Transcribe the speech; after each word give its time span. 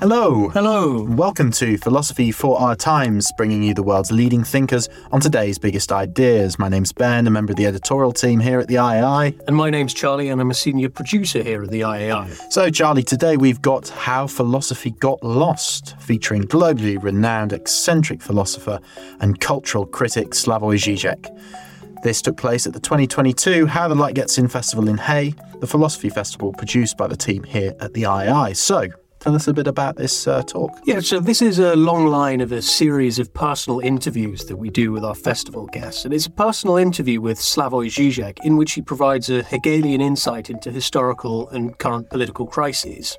Hello. 0.00 0.48
Hello. 0.48 1.04
Welcome 1.04 1.52
to 1.52 1.78
Philosophy 1.78 2.32
for 2.32 2.60
Our 2.60 2.74
Times, 2.74 3.30
bringing 3.36 3.62
you 3.62 3.74
the 3.74 3.82
world's 3.84 4.10
leading 4.10 4.42
thinkers 4.42 4.88
on 5.12 5.20
today's 5.20 5.56
biggest 5.56 5.92
ideas. 5.92 6.58
My 6.58 6.68
name's 6.68 6.92
Ben, 6.92 7.28
a 7.28 7.30
member 7.30 7.52
of 7.52 7.56
the 7.56 7.66
editorial 7.66 8.12
team 8.12 8.40
here 8.40 8.58
at 8.58 8.66
the 8.66 8.74
IAI. 8.74 9.40
And 9.46 9.54
my 9.54 9.70
name's 9.70 9.94
Charlie, 9.94 10.30
and 10.30 10.40
I'm 10.40 10.50
a 10.50 10.54
senior 10.54 10.88
producer 10.88 11.44
here 11.44 11.62
at 11.62 11.70
the 11.70 11.82
IAI. 11.82 12.52
So, 12.52 12.70
Charlie, 12.70 13.04
today 13.04 13.36
we've 13.36 13.62
got 13.62 13.88
How 13.88 14.26
Philosophy 14.26 14.90
Got 14.90 15.22
Lost, 15.22 15.94
featuring 16.00 16.42
globally 16.42 17.00
renowned 17.00 17.52
eccentric 17.52 18.20
philosopher 18.20 18.80
and 19.20 19.40
cultural 19.40 19.86
critic 19.86 20.30
Slavoj 20.30 20.74
Žižek. 20.74 22.02
This 22.02 22.20
took 22.20 22.36
place 22.36 22.66
at 22.66 22.72
the 22.72 22.80
2022 22.80 23.66
How 23.66 23.86
the 23.86 23.94
Light 23.94 24.16
Gets 24.16 24.38
In 24.38 24.48
Festival 24.48 24.88
in 24.88 24.98
Hay, 24.98 25.34
the 25.60 25.68
philosophy 25.68 26.10
festival 26.10 26.52
produced 26.52 26.98
by 26.98 27.06
the 27.06 27.16
team 27.16 27.44
here 27.44 27.74
at 27.80 27.94
the 27.94 28.02
IAI. 28.02 28.56
So, 28.56 28.88
Tell 29.24 29.34
us 29.34 29.48
a 29.48 29.54
bit 29.54 29.66
about 29.66 29.96
this 29.96 30.26
uh, 30.28 30.42
talk. 30.42 30.78
Yeah, 30.84 31.00
so 31.00 31.18
this 31.18 31.40
is 31.40 31.58
a 31.58 31.74
long 31.76 32.08
line 32.08 32.42
of 32.42 32.52
a 32.52 32.60
series 32.60 33.18
of 33.18 33.32
personal 33.32 33.80
interviews 33.80 34.44
that 34.44 34.56
we 34.56 34.68
do 34.68 34.92
with 34.92 35.02
our 35.02 35.14
festival 35.14 35.66
guests. 35.68 36.04
And 36.04 36.12
it's 36.12 36.26
a 36.26 36.30
personal 36.30 36.76
interview 36.76 37.22
with 37.22 37.38
Slavoj 37.38 37.86
Žižek 37.86 38.44
in 38.44 38.58
which 38.58 38.74
he 38.74 38.82
provides 38.82 39.30
a 39.30 39.42
Hegelian 39.42 40.02
insight 40.02 40.50
into 40.50 40.70
historical 40.70 41.48
and 41.48 41.78
current 41.78 42.10
political 42.10 42.46
crises. 42.46 43.16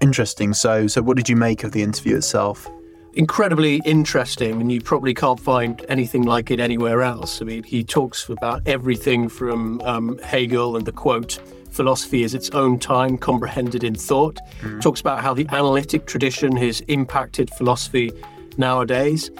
Interesting. 0.00 0.54
So, 0.54 0.86
so 0.86 1.02
what 1.02 1.16
did 1.16 1.28
you 1.28 1.34
make 1.34 1.64
of 1.64 1.72
the 1.72 1.82
interview 1.82 2.16
itself? 2.16 2.70
incredibly 3.14 3.82
interesting, 3.84 4.60
and 4.60 4.70
you 4.70 4.80
probably 4.80 5.12
can't 5.12 5.40
find 5.40 5.84
anything 5.88 6.22
like 6.22 6.52
it 6.52 6.60
anywhere 6.60 7.02
else. 7.02 7.42
I 7.42 7.44
mean, 7.44 7.64
he 7.64 7.82
talks 7.82 8.28
about 8.28 8.62
everything 8.66 9.28
from 9.28 9.80
um, 9.80 10.16
Hegel 10.18 10.76
and 10.76 10.86
the 10.86 10.92
quote, 10.92 11.40
philosophy 11.70 12.22
is 12.22 12.34
its 12.34 12.50
own 12.50 12.78
time 12.78 13.16
comprehended 13.18 13.84
in 13.84 13.94
thought. 13.94 14.38
Mm. 14.60 14.80
Talks 14.80 15.00
about 15.00 15.22
how 15.22 15.34
the 15.34 15.46
analytic 15.48 16.06
tradition 16.06 16.56
has 16.56 16.80
impacted 16.82 17.50
philosophy 17.50 18.12
nowadays. 18.56 19.30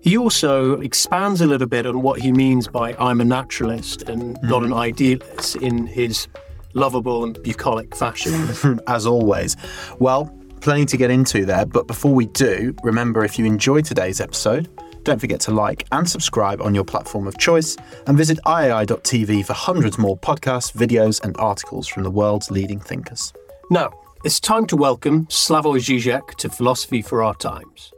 He 0.00 0.18
also 0.18 0.80
expands 0.80 1.40
a 1.40 1.46
little 1.46 1.68
bit 1.68 1.86
on 1.86 2.02
what 2.02 2.20
he 2.20 2.32
means 2.32 2.66
by 2.66 2.94
I'm 2.98 3.20
a 3.20 3.24
naturalist 3.24 4.02
and 4.02 4.36
mm. 4.36 4.42
not 4.42 4.64
an 4.64 4.72
idealist 4.72 5.56
in 5.56 5.86
his 5.86 6.26
lovable 6.74 7.24
and 7.24 7.40
bucolic 7.42 7.94
fashion. 7.94 8.80
As 8.86 9.06
always. 9.06 9.56
Well, 9.98 10.32
plenty 10.60 10.86
to 10.86 10.96
get 10.96 11.10
into 11.10 11.44
there, 11.44 11.66
but 11.66 11.86
before 11.86 12.14
we 12.14 12.26
do, 12.26 12.74
remember 12.82 13.24
if 13.24 13.38
you 13.38 13.44
enjoyed 13.44 13.84
today's 13.84 14.20
episode, 14.20 14.68
don't 15.04 15.18
forget 15.18 15.40
to 15.40 15.50
like 15.50 15.86
and 15.92 16.08
subscribe 16.08 16.60
on 16.62 16.74
your 16.74 16.84
platform 16.84 17.26
of 17.26 17.38
choice 17.38 17.76
and 18.06 18.16
visit 18.16 18.38
iai.tv 18.46 19.44
for 19.44 19.52
hundreds 19.52 19.98
more 19.98 20.16
podcasts, 20.18 20.72
videos, 20.72 21.22
and 21.24 21.36
articles 21.38 21.88
from 21.88 22.02
the 22.02 22.10
world's 22.10 22.50
leading 22.50 22.80
thinkers. 22.80 23.32
Now, 23.70 23.90
it's 24.24 24.38
time 24.38 24.66
to 24.66 24.76
welcome 24.76 25.26
Slavoj 25.26 25.78
Žižek 25.78 26.36
to 26.36 26.48
Philosophy 26.48 27.02
for 27.02 27.22
Our 27.22 27.34
Times. 27.34 27.92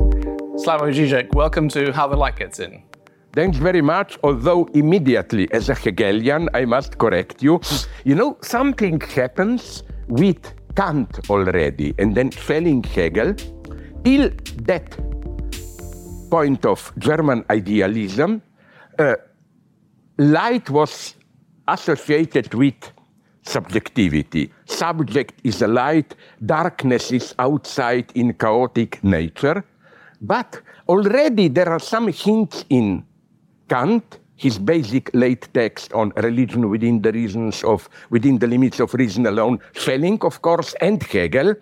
Slavoj 0.00 0.92
Žižek, 0.92 1.34
welcome 1.34 1.68
to 1.70 1.92
How 1.92 2.06
the 2.06 2.16
Light 2.16 2.36
Gets 2.36 2.60
In. 2.60 2.82
Thanks 3.32 3.58
very 3.58 3.80
much. 3.80 4.18
Although 4.24 4.68
immediately, 4.74 5.50
as 5.52 5.68
a 5.68 5.74
Hegelian, 5.74 6.48
I 6.52 6.64
must 6.64 6.98
correct 6.98 7.42
you. 7.42 7.60
You 8.04 8.14
know, 8.16 8.36
something 8.42 9.00
happens 9.00 9.84
with 10.08 10.52
Kant 10.74 11.30
already, 11.30 11.94
and 11.98 12.14
then 12.14 12.30
Schelling 12.30 12.82
Hegel, 12.82 13.34
till 14.04 14.30
that 14.64 14.98
point 16.30 16.64
of 16.64 16.92
German 16.98 17.44
idealism, 17.50 18.40
uh, 18.98 19.16
light 20.18 20.70
was 20.70 21.16
associated 21.68 22.54
with 22.54 22.92
subjectivity. 23.42 24.52
Subject 24.66 25.34
is 25.44 25.62
a 25.62 25.66
light, 25.66 26.14
darkness 26.44 27.10
is 27.12 27.34
outside 27.38 28.12
in 28.14 28.32
chaotic 28.34 29.02
nature. 29.02 29.64
But 30.20 30.60
already 30.88 31.48
there 31.48 31.68
are 31.68 31.80
some 31.80 32.08
hints 32.08 32.64
in 32.68 33.04
Kant, 33.68 34.18
his 34.36 34.58
basic 34.58 35.10
late 35.14 35.48
text 35.52 35.92
on 35.92 36.12
religion 36.16 36.68
within 36.68 37.02
the 37.02 37.12
reasons 37.12 37.62
of 37.64 37.88
within 38.10 38.38
the 38.38 38.46
limits 38.46 38.80
of 38.80 38.92
reason 38.94 39.26
alone, 39.26 39.58
Schelling, 39.72 40.18
of 40.22 40.42
course, 40.42 40.74
and 40.80 41.02
Hegel. 41.02 41.54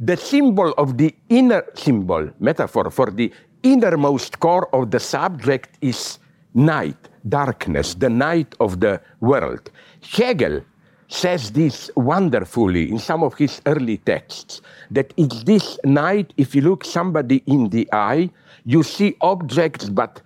The 0.00 0.16
symbol 0.16 0.72
of 0.76 0.98
the 0.98 1.14
inner 1.28 1.62
symbol, 1.74 2.28
metaphor 2.40 2.90
for 2.90 3.10
the 3.10 3.32
innermost 3.64 4.38
core 4.38 4.72
of 4.74 4.92
the 4.92 5.00
subject 5.00 5.76
is 5.80 6.18
night, 6.54 7.08
darkness, 7.28 7.94
the 7.94 8.10
night 8.10 8.54
of 8.60 8.78
the 8.78 9.00
world. 9.20 9.70
Hegel 10.02 10.60
says 11.08 11.50
this 11.52 11.90
wonderfully 11.96 12.90
in 12.90 12.98
some 12.98 13.22
of 13.22 13.34
his 13.34 13.60
early 13.66 13.98
texts 13.98 14.60
that 14.90 15.12
it's 15.16 15.42
this 15.44 15.78
night, 15.84 16.32
if 16.36 16.54
you 16.54 16.62
look 16.62 16.84
somebody 16.84 17.42
in 17.46 17.68
the 17.70 17.88
eye, 17.92 18.30
you 18.64 18.82
see 18.82 19.16
objects 19.20 19.88
but 19.88 20.20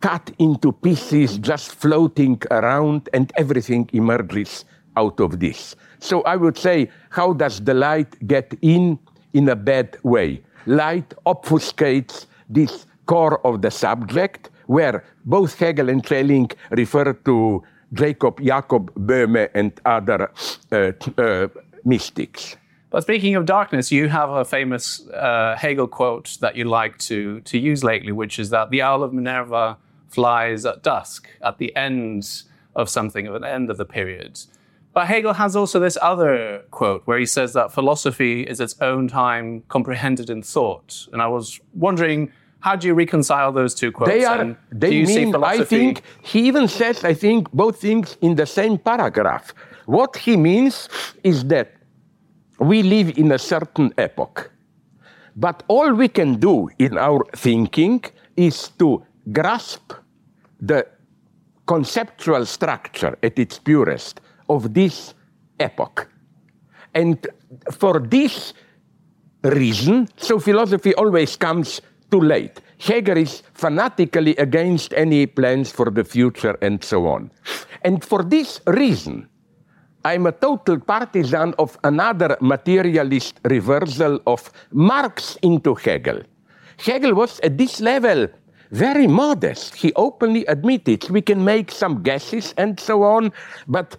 cut 0.00 0.30
into 0.38 0.72
pieces, 0.72 1.38
just 1.38 1.74
floating 1.74 2.40
around, 2.50 3.08
and 3.12 3.32
everything 3.36 3.88
emerges 3.92 4.64
out 4.96 5.18
of 5.20 5.40
this. 5.40 5.74
So 5.98 6.22
I 6.22 6.36
would 6.36 6.58
say, 6.58 6.90
how 7.10 7.32
does 7.32 7.60
the 7.60 7.74
light 7.74 8.26
get 8.26 8.54
in 8.62 8.98
in 9.32 9.48
a 9.48 9.56
bad 9.56 9.96
way? 10.02 10.42
Light 10.66 11.14
obfuscates 11.24 12.26
this 12.48 12.86
core 13.06 13.44
of 13.46 13.62
the 13.62 13.70
subject, 13.70 14.50
where 14.66 15.04
both 15.24 15.58
Hegel 15.58 15.88
and 15.88 16.04
Schelling 16.04 16.50
refer 16.70 17.12
to 17.12 17.62
Jacob 17.92 18.40
Jacob 18.42 18.92
Boehme 18.94 19.48
and 19.54 19.72
other 19.84 20.30
uh, 20.72 20.92
uh, 21.18 21.48
mystics. 21.84 22.56
But 22.90 23.02
speaking 23.02 23.34
of 23.34 23.46
darkness, 23.46 23.92
you 23.92 24.08
have 24.08 24.30
a 24.30 24.44
famous 24.44 25.06
uh, 25.08 25.56
Hegel 25.58 25.88
quote 25.88 26.38
that 26.40 26.56
you 26.56 26.64
like 26.64 26.98
to, 26.98 27.40
to 27.40 27.58
use 27.58 27.84
lately, 27.84 28.12
which 28.12 28.38
is 28.38 28.50
that 28.50 28.70
the 28.70 28.82
owl 28.82 29.02
of 29.02 29.12
Minerva 29.12 29.76
flies 30.08 30.64
at 30.64 30.82
dusk, 30.82 31.28
at 31.42 31.58
the 31.58 31.74
end 31.76 32.42
of 32.74 32.88
something, 32.88 33.26
at 33.26 33.40
the 33.40 33.48
end 33.48 33.70
of 33.70 33.76
the 33.76 33.84
period. 33.84 34.40
But 34.94 35.08
Hegel 35.08 35.34
has 35.34 35.54
also 35.54 35.78
this 35.78 35.98
other 36.00 36.62
quote 36.70 37.02
where 37.06 37.18
he 37.18 37.26
says 37.26 37.52
that 37.52 37.70
philosophy 37.70 38.42
is 38.42 38.60
its 38.60 38.80
own 38.80 39.08
time 39.08 39.62
comprehended 39.68 40.30
in 40.30 40.42
thought. 40.42 41.06
And 41.12 41.20
I 41.20 41.26
was 41.26 41.60
wondering, 41.74 42.32
how 42.66 42.74
do 42.74 42.88
you 42.88 42.94
reconcile 42.94 43.52
those 43.52 43.72
two 43.80 43.92
quotes? 43.92 44.10
They 44.10 44.24
are. 44.24 44.56
they 44.72 45.04
mean. 45.04 45.36
I 45.36 45.62
think 45.62 46.02
he 46.30 46.40
even 46.48 46.66
says. 46.66 47.04
I 47.04 47.14
think 47.14 47.48
both 47.52 47.80
things 47.80 48.16
in 48.20 48.34
the 48.34 48.48
same 48.58 48.76
paragraph. 48.76 49.54
What 49.98 50.16
he 50.16 50.36
means 50.36 50.88
is 51.22 51.44
that 51.44 51.68
we 52.58 52.82
live 52.82 53.16
in 53.22 53.30
a 53.30 53.38
certain 53.38 53.94
epoch, 53.96 54.50
but 55.36 55.62
all 55.68 55.92
we 55.94 56.08
can 56.08 56.40
do 56.40 56.68
in 56.80 56.98
our 56.98 57.22
thinking 57.36 58.02
is 58.48 58.56
to 58.80 58.88
grasp 59.30 59.92
the 60.60 60.80
conceptual 61.66 62.44
structure 62.46 63.16
at 63.22 63.38
its 63.38 63.60
purest 63.60 64.20
of 64.48 64.74
this 64.74 65.14
epoch. 65.60 66.08
And 66.94 67.16
for 67.70 68.00
this 68.00 68.54
reason, 69.44 70.08
so 70.16 70.40
philosophy 70.40 70.92
always 70.94 71.36
comes 71.36 71.80
too 72.10 72.20
late. 72.20 72.60
Hegel 72.78 73.16
is 73.18 73.42
fanatically 73.54 74.36
against 74.36 74.92
any 74.94 75.26
plans 75.26 75.70
for 75.70 75.90
the 75.90 76.04
future 76.04 76.58
and 76.60 76.82
so 76.82 77.06
on. 77.06 77.30
And 77.82 78.04
for 78.04 78.22
this 78.22 78.60
reason, 78.66 79.28
I'm 80.04 80.26
a 80.26 80.32
total 80.32 80.78
partisan 80.78 81.54
of 81.58 81.78
another 81.82 82.36
materialist 82.40 83.40
reversal 83.44 84.20
of 84.26 84.52
Marx 84.70 85.36
into 85.42 85.74
Hegel. 85.74 86.22
Hegel 86.78 87.14
was 87.14 87.40
at 87.40 87.58
this 87.58 87.80
level 87.80 88.28
very 88.70 89.06
modest. 89.06 89.74
He 89.74 89.92
openly 89.94 90.44
admitted 90.46 91.08
we 91.10 91.22
can 91.22 91.44
make 91.44 91.70
some 91.70 92.02
guesses 92.02 92.54
and 92.56 92.78
so 92.78 93.02
on, 93.02 93.32
but 93.66 93.96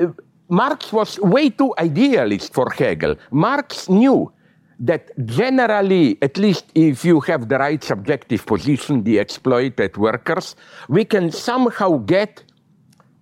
uh, 0.00 0.06
Marx 0.48 0.92
was 0.92 1.18
way 1.20 1.50
too 1.50 1.74
idealist 1.78 2.54
for 2.54 2.70
Hegel. 2.70 3.16
Marx 3.30 3.88
knew 3.88 4.32
that 4.80 5.10
generally, 5.26 6.18
at 6.22 6.36
least 6.36 6.66
if 6.74 7.04
you 7.04 7.20
have 7.20 7.48
the 7.48 7.58
right 7.58 7.82
subjective 7.82 8.46
position, 8.46 9.02
the 9.02 9.18
exploited 9.18 9.96
workers, 9.96 10.54
we 10.88 11.04
can 11.04 11.30
somehow 11.32 11.98
get, 11.98 12.44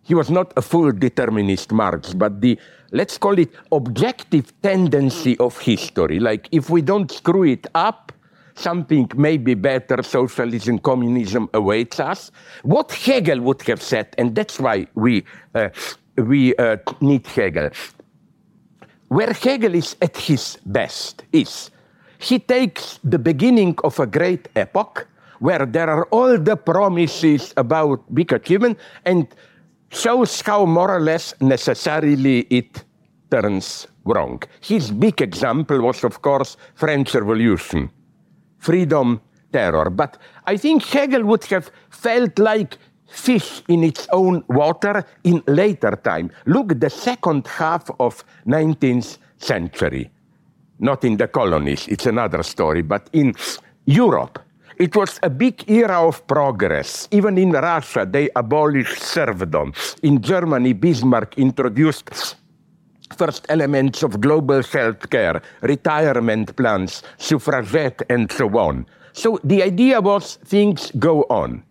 he 0.02 0.14
was 0.14 0.30
not 0.30 0.52
a 0.56 0.62
full 0.62 0.92
determinist 0.92 1.72
Marx, 1.72 2.12
but 2.12 2.40
the, 2.40 2.58
let's 2.92 3.16
call 3.16 3.38
it 3.38 3.50
objective 3.72 4.52
tendency 4.60 5.36
of 5.38 5.58
history. 5.58 6.20
Like 6.20 6.48
if 6.52 6.68
we 6.68 6.82
don't 6.82 7.10
screw 7.10 7.44
it 7.44 7.66
up, 7.74 8.12
something 8.54 9.10
maybe 9.16 9.54
better, 9.54 10.02
socialism, 10.02 10.78
communism 10.78 11.48
awaits 11.54 12.00
us. 12.00 12.30
What 12.62 12.92
Hegel 12.92 13.40
would 13.40 13.62
have 13.62 13.82
said, 13.82 14.14
and 14.18 14.34
that's 14.34 14.58
why 14.58 14.86
we, 14.94 15.24
uh, 15.54 15.68
we 16.16 16.54
uh, 16.56 16.78
need 17.00 17.26
Hegel. 17.26 17.70
Where 19.08 19.32
Hegel 19.32 19.74
is 19.74 19.96
at 20.02 20.16
his 20.16 20.58
best 20.66 21.24
is 21.32 21.70
he 22.18 22.38
takes 22.38 22.98
the 23.04 23.18
beginning 23.18 23.76
of 23.84 23.98
a 24.00 24.06
great 24.06 24.48
epoch 24.56 25.06
where 25.38 25.66
there 25.66 25.90
are 25.90 26.04
all 26.06 26.38
the 26.38 26.56
promises 26.56 27.52
about 27.56 28.02
big 28.14 28.32
achievement 28.32 28.78
and 29.04 29.28
shows 29.90 30.40
how 30.40 30.64
more 30.64 30.90
or 30.90 31.00
less 31.00 31.34
necessarily 31.40 32.40
it 32.50 32.84
turns 33.30 33.86
wrong. 34.04 34.42
His 34.60 34.90
big 34.90 35.20
example 35.20 35.80
was, 35.82 36.02
of 36.04 36.22
course, 36.22 36.56
French 36.74 37.14
Revolution 37.14 37.90
freedom, 38.66 39.20
terror. 39.52 39.90
But 39.90 40.18
I 40.44 40.56
think 40.56 40.84
Hegel 40.84 41.24
would 41.24 41.44
have 41.46 41.70
felt 41.90 42.38
like 42.38 42.78
fish 43.06 43.62
in 43.68 43.84
its 43.84 44.06
own 44.12 44.44
water 44.48 45.04
in 45.24 45.42
later 45.46 45.96
time. 46.02 46.30
Look, 46.46 46.78
the 46.80 46.90
second 46.90 47.46
half 47.46 47.90
of 47.98 48.24
19th 48.46 49.18
century, 49.38 50.10
not 50.78 51.04
in 51.04 51.16
the 51.16 51.28
colonies, 51.28 51.88
it's 51.88 52.06
another 52.06 52.42
story, 52.42 52.82
but 52.82 53.08
in 53.12 53.34
Europe, 53.86 54.38
it 54.78 54.94
was 54.94 55.18
a 55.22 55.30
big 55.30 55.64
era 55.70 56.06
of 56.06 56.26
progress. 56.26 57.08
Even 57.10 57.38
in 57.38 57.52
Russia, 57.52 58.04
they 58.04 58.28
abolished 58.36 59.00
serfdom. 59.00 59.72
In 60.02 60.20
Germany, 60.20 60.74
Bismarck 60.74 61.38
introduced 61.38 62.36
first 63.16 63.46
elements 63.48 64.02
of 64.02 64.20
global 64.20 64.62
health 64.62 65.08
care, 65.08 65.40
retirement 65.62 66.54
plans, 66.56 67.02
suffragette, 67.16 68.02
and 68.10 68.30
so 68.30 68.48
on. 68.58 68.86
So 69.12 69.38
the 69.44 69.62
idea 69.62 70.00
was 70.00 70.36
things 70.44 70.90
go 70.98 71.22
on. 71.30 71.62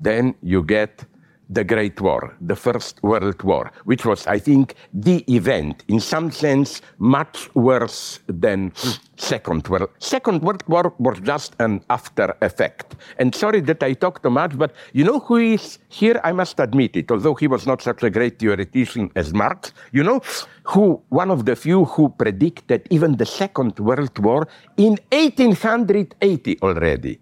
Then 0.00 0.34
you 0.42 0.62
get 0.62 1.04
the 1.50 1.64
Great 1.64 2.00
War, 2.00 2.34
the 2.40 2.54
First 2.54 3.02
World 3.02 3.42
War, 3.42 3.72
which 3.84 4.06
was, 4.06 4.26
I 4.28 4.38
think, 4.38 4.74
the 4.94 5.24
event, 5.32 5.84
in 5.88 5.98
some 5.98 6.30
sense, 6.30 6.80
much 6.98 7.52
worse 7.54 8.20
than 8.28 8.72
Second 9.16 9.66
World. 9.68 9.90
Second 9.98 10.42
World 10.42 10.62
War 10.68 10.94
was 10.98 11.18
just 11.20 11.56
an 11.58 11.82
after 11.90 12.36
effect. 12.40 12.94
And 13.18 13.34
sorry 13.34 13.60
that 13.62 13.82
I 13.82 13.94
talk 13.94 14.22
too 14.22 14.30
much, 14.30 14.56
but 14.56 14.72
you 14.92 15.02
know 15.04 15.18
who 15.18 15.36
is 15.36 15.78
here? 15.88 16.20
I 16.22 16.32
must 16.32 16.60
admit 16.60 16.96
it, 16.96 17.10
although 17.10 17.34
he 17.34 17.48
was 17.48 17.66
not 17.66 17.82
such 17.82 18.04
a 18.04 18.10
great 18.10 18.38
theoretician 18.38 19.10
as 19.16 19.34
Marx. 19.34 19.72
You 19.90 20.04
know 20.04 20.20
who, 20.70 21.02
one 21.08 21.32
of 21.32 21.46
the 21.46 21.56
few 21.56 21.84
who 21.84 22.10
predicted 22.10 22.86
even 22.90 23.16
the 23.16 23.26
Second 23.26 23.78
World 23.80 24.16
War 24.20 24.46
in 24.76 24.98
1880 25.10 26.60
already. 26.62 27.20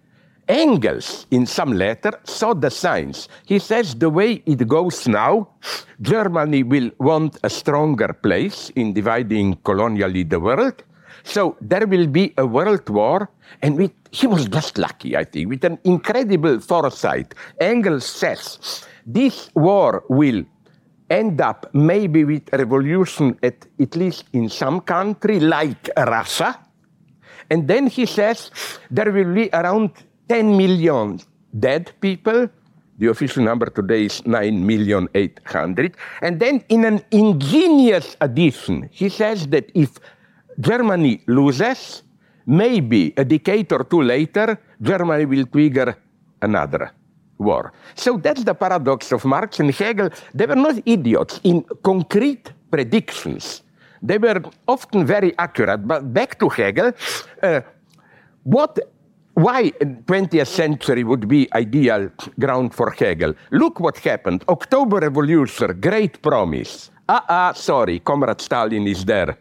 Engels, 0.49 1.27
in 1.31 1.45
some 1.45 1.75
letter, 1.75 2.19
saw 2.25 2.55
the 2.55 2.71
signs. 2.71 3.29
He 3.45 3.59
says 3.59 3.95
the 3.95 4.09
way 4.09 4.43
it 4.47 4.67
goes 4.67 5.07
now, 5.07 5.49
Germany 6.01 6.63
will 6.63 6.91
want 6.99 7.39
a 7.45 7.51
stronger 7.51 8.15
place 8.15 8.71
in 8.75 8.95
dividing 8.95 9.57
colonially 9.63 10.23
the 10.23 10.41
world. 10.41 10.83
So 11.23 11.57
there 11.61 11.87
will 11.87 12.07
be 12.07 12.33
a 12.39 12.47
world 12.47 12.89
war, 12.89 13.29
and 13.61 13.77
with, 13.77 13.93
he 14.11 14.27
was 14.27 14.47
just 14.49 14.79
lucky, 14.79 15.17
I 15.17 15.25
think, 15.25 15.51
with 15.51 15.65
an 15.65 15.79
incredible 15.85 16.61
foresight. 16.61 17.35
Engels 17.61 18.07
says 18.07 18.87
this 19.05 19.51
war 19.55 20.05
will 20.09 20.45
end 21.11 21.41
up 21.41 21.69
maybe 21.75 22.25
with 22.25 22.49
a 22.55 22.59
revolution 22.59 23.39
at, 23.43 23.67
at 23.79 23.97
least 23.97 24.25
in 24.33 24.49
some 24.49 24.81
country 24.81 25.41
like 25.41 25.91
Russia. 25.97 26.59
And 27.51 27.69
then 27.69 27.87
he 27.87 28.07
says 28.07 28.51
there 28.91 29.11
will 29.11 29.35
be 29.35 29.49
around 29.53 29.91
10 30.29 30.57
million 30.57 31.19
dead 31.59 31.93
people. 32.01 32.49
The 32.99 33.07
official 33.07 33.45
number 33.45 33.67
today 33.67 34.07
is 34.07 34.27
9 34.27 34.67
million 34.67 35.09
800. 35.15 35.97
And 36.23 36.41
then 36.41 36.65
in 36.69 36.85
an 36.85 37.01
ingenious 37.11 38.17
addition, 38.21 38.89
he 38.93 39.09
says 39.09 39.47
that 39.49 39.71
if 39.75 39.99
Germany 40.61 41.23
loses, 41.27 42.03
maybe 42.47 43.15
a 43.17 43.25
decade 43.25 43.73
or 43.73 43.85
two 43.85 44.03
later, 44.03 44.59
Germany 44.83 45.27
will 45.27 45.47
trigger 45.47 45.97
another 46.43 46.93
war. 47.39 47.73
So 47.95 48.17
that's 48.17 48.43
the 48.43 48.55
paradox 48.55 49.13
of 49.13 49.25
Marx 49.25 49.61
and 49.61 49.71
Hegel. 49.71 50.11
They 50.35 50.47
were 50.47 50.57
not 50.57 50.83
idiots 50.85 51.41
in 51.45 51.65
concrete 51.83 52.53
predictions. 52.71 53.63
They 54.03 54.19
were 54.19 54.43
often 54.67 55.07
very 55.07 55.37
accurate. 55.39 55.87
But 55.87 56.13
back 56.13 56.39
to 56.41 56.49
Hegel, 56.49 56.93
uh, 57.43 57.61
what 58.43 58.79
why 59.39 59.71
20th 59.71 60.49
century 60.49 61.05
would 61.05 61.29
be 61.29 61.49
ideal 61.55 62.11
ground 62.41 62.75
for 62.75 62.91
Hegel. 62.91 63.35
Look 63.53 63.79
what 63.79 63.97
happened. 63.99 64.45
October 64.49 64.99
Revolution, 64.99 65.79
great 65.81 66.21
promise. 66.21 66.91
Ah, 67.09 67.25
ah, 67.29 67.53
sorry, 67.53 68.01
Comrade 68.01 68.41
Stalin 68.41 68.87
is 68.89 69.05
there, 69.05 69.39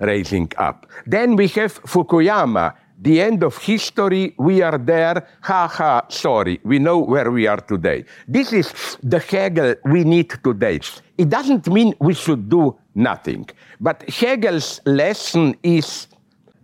raising 0.00 0.50
up. 0.56 0.86
Then 1.04 1.36
we 1.36 1.48
have 1.48 1.82
Fukuyama, 1.82 2.74
the 3.02 3.20
end 3.20 3.42
of 3.42 3.58
history, 3.58 4.34
we 4.38 4.62
are 4.62 4.78
there, 4.78 5.28
ha 5.42 5.68
ha, 5.68 6.06
sorry, 6.08 6.58
we 6.64 6.78
know 6.78 6.98
where 6.98 7.30
we 7.30 7.46
are 7.46 7.60
today. 7.60 8.06
This 8.26 8.54
is 8.54 8.96
the 9.02 9.18
Hegel 9.18 9.74
we 9.84 10.02
need 10.02 10.32
today. 10.42 10.80
It 11.18 11.28
doesn't 11.28 11.68
mean 11.68 11.94
we 12.00 12.14
should 12.14 12.48
do 12.48 12.74
nothing, 12.94 13.46
but 13.80 14.02
Hegel's 14.08 14.80
lesson 14.86 15.56
is 15.62 16.08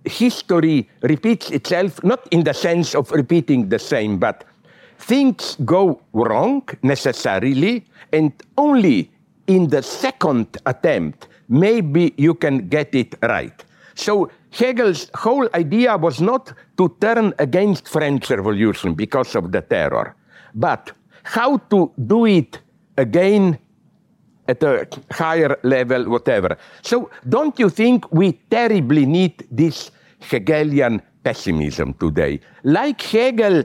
history 0.04 0.88
repeats 1.02 1.50
itself, 1.50 2.02
not 2.02 2.26
in 2.30 2.44
the 2.44 2.54
sense 2.54 2.94
of 2.94 3.10
repeating 3.12 3.68
the 3.68 3.78
same, 3.78 4.18
but 4.18 4.44
things 4.98 5.56
go 5.64 6.00
wrong 6.12 6.62
necessarily, 6.82 7.84
and 8.12 8.32
only 8.58 9.10
in 9.46 9.68
the 9.68 9.82
second 9.82 10.56
attempt, 10.66 11.28
maybe 11.48 12.14
you 12.16 12.34
can 12.34 12.68
get 12.68 12.94
it 12.94 13.14
right. 13.22 13.64
So 13.94 14.30
Hegel's 14.50 15.10
whole 15.14 15.48
idea 15.54 15.96
was 15.96 16.20
not 16.20 16.52
to 16.76 16.94
turn 17.00 17.34
against 17.38 17.88
French 17.88 18.30
Revolution 18.30 18.94
because 18.94 19.34
of 19.34 19.52
the 19.52 19.60
terror, 19.60 20.14
but 20.54 20.92
how 21.24 21.58
to 21.70 21.92
do 22.06 22.26
it 22.26 22.58
again 22.96 23.58
at 24.48 24.62
a 24.62 24.86
higher 25.10 25.56
level, 25.62 26.10
whatever. 26.10 26.56
So, 26.82 27.10
don't 27.28 27.58
you 27.58 27.68
think 27.70 28.10
we 28.12 28.32
terribly 28.50 29.06
need 29.06 29.46
this 29.50 29.90
Hegelian 30.20 31.02
pessimism 31.22 31.94
today? 31.94 32.40
Like 32.64 33.00
Hegel, 33.02 33.64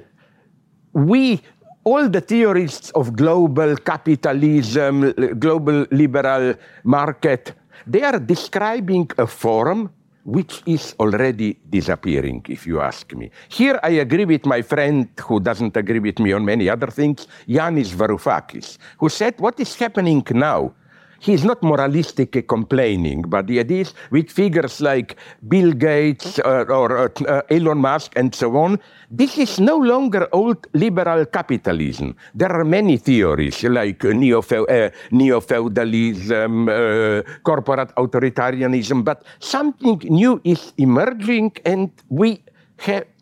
we, 0.94 1.42
all 1.84 2.10
the 2.10 2.22
theorists 2.22 2.92
of 2.92 3.16
global 3.16 3.76
capitalism, 3.78 5.12
global 5.40 5.86
liberal 5.92 6.56
market, 6.84 7.54
they 7.86 8.04
are 8.04 8.20
describing 8.20 9.10
a 9.18 9.28
form 9.28 9.90
which 10.28 10.62
is 10.66 10.94
already 11.00 11.58
disappearing, 11.70 12.46
if 12.50 12.68
you 12.68 12.82
ask 12.82 13.14
me. 13.14 13.32
Here 13.48 13.80
I 13.82 13.92
agree 14.04 14.26
with 14.26 14.46
my 14.46 14.62
friend 14.62 15.08
who 15.22 15.40
doesn't 15.40 15.78
agree 15.78 16.00
with 16.00 16.20
me 16.20 16.34
on 16.34 16.44
many 16.44 16.70
other 16.70 16.88
things, 16.88 17.28
Yanis 17.48 17.94
Varoufakis, 17.96 18.78
who 19.00 19.08
said 19.08 19.40
what 19.40 19.58
is 19.58 19.74
happening 19.76 20.28
now 20.32 20.74
he's 21.20 21.44
not 21.44 21.62
moralistic 21.64 22.48
complaining, 22.48 23.24
but 23.28 23.48
the 23.48 23.60
idea 23.60 23.82
is 23.82 23.94
with 24.12 24.30
figures 24.30 24.80
like 24.82 25.18
Bill 25.48 25.72
Gates 25.72 26.40
uh, 26.40 26.66
or 26.70 26.98
uh, 26.98 27.10
uh, 27.28 27.42
Elon 27.50 27.80
Musk 27.80 28.14
and 28.16 28.34
so 28.34 28.56
on, 28.58 28.80
this 29.10 29.38
is 29.38 29.60
no 29.60 29.78
longer 29.78 30.28
old 30.32 30.68
liberal 30.74 31.26
capitalism. 31.26 32.16
There 32.34 32.52
are 32.52 32.66
many 32.66 32.98
theories 32.98 33.64
like 33.64 34.04
neo-feudalism, 34.04 36.70
uh, 36.70 37.22
corporate 37.44 37.94
authoritarianism, 37.96 39.04
but 39.04 39.24
something 39.40 40.02
new 40.10 40.42
is 40.44 40.74
emerging 40.78 41.54
and 41.66 41.92
we 42.10 42.44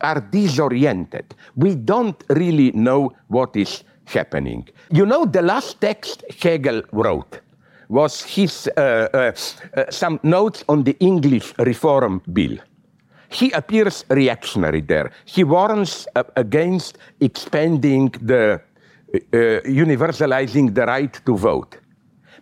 are 0.02 0.20
disoriented. 0.20 1.34
We 1.56 1.76
don't 1.76 2.22
really 2.30 2.72
know 2.72 3.14
what 3.28 3.56
is 3.56 3.84
happening. 4.06 4.68
You 4.92 5.06
know, 5.06 5.26
the 5.26 5.42
last 5.42 5.82
text 5.82 6.24
Hegel 6.42 6.84
wrote 6.92 7.40
was 7.90 8.22
his 8.24 8.70
uh, 8.78 9.08
uh, 9.14 9.32
uh, 9.78 9.84
some 9.90 10.20
notes 10.24 10.64
on 10.68 10.84
the 10.84 10.96
English 11.00 11.54
Reform 11.60 12.22
Bill. 12.32 12.58
He 13.30 13.52
appears 13.52 14.06
reactionary 14.10 14.82
there. 14.82 15.12
He 15.26 15.44
warns 15.44 16.08
against 16.36 16.98
expanding 17.20 18.12
the 18.22 18.62
universalizing 19.66 20.74
the 20.74 20.86
right 20.86 21.14
to 21.26 21.38
vote. 21.38 21.78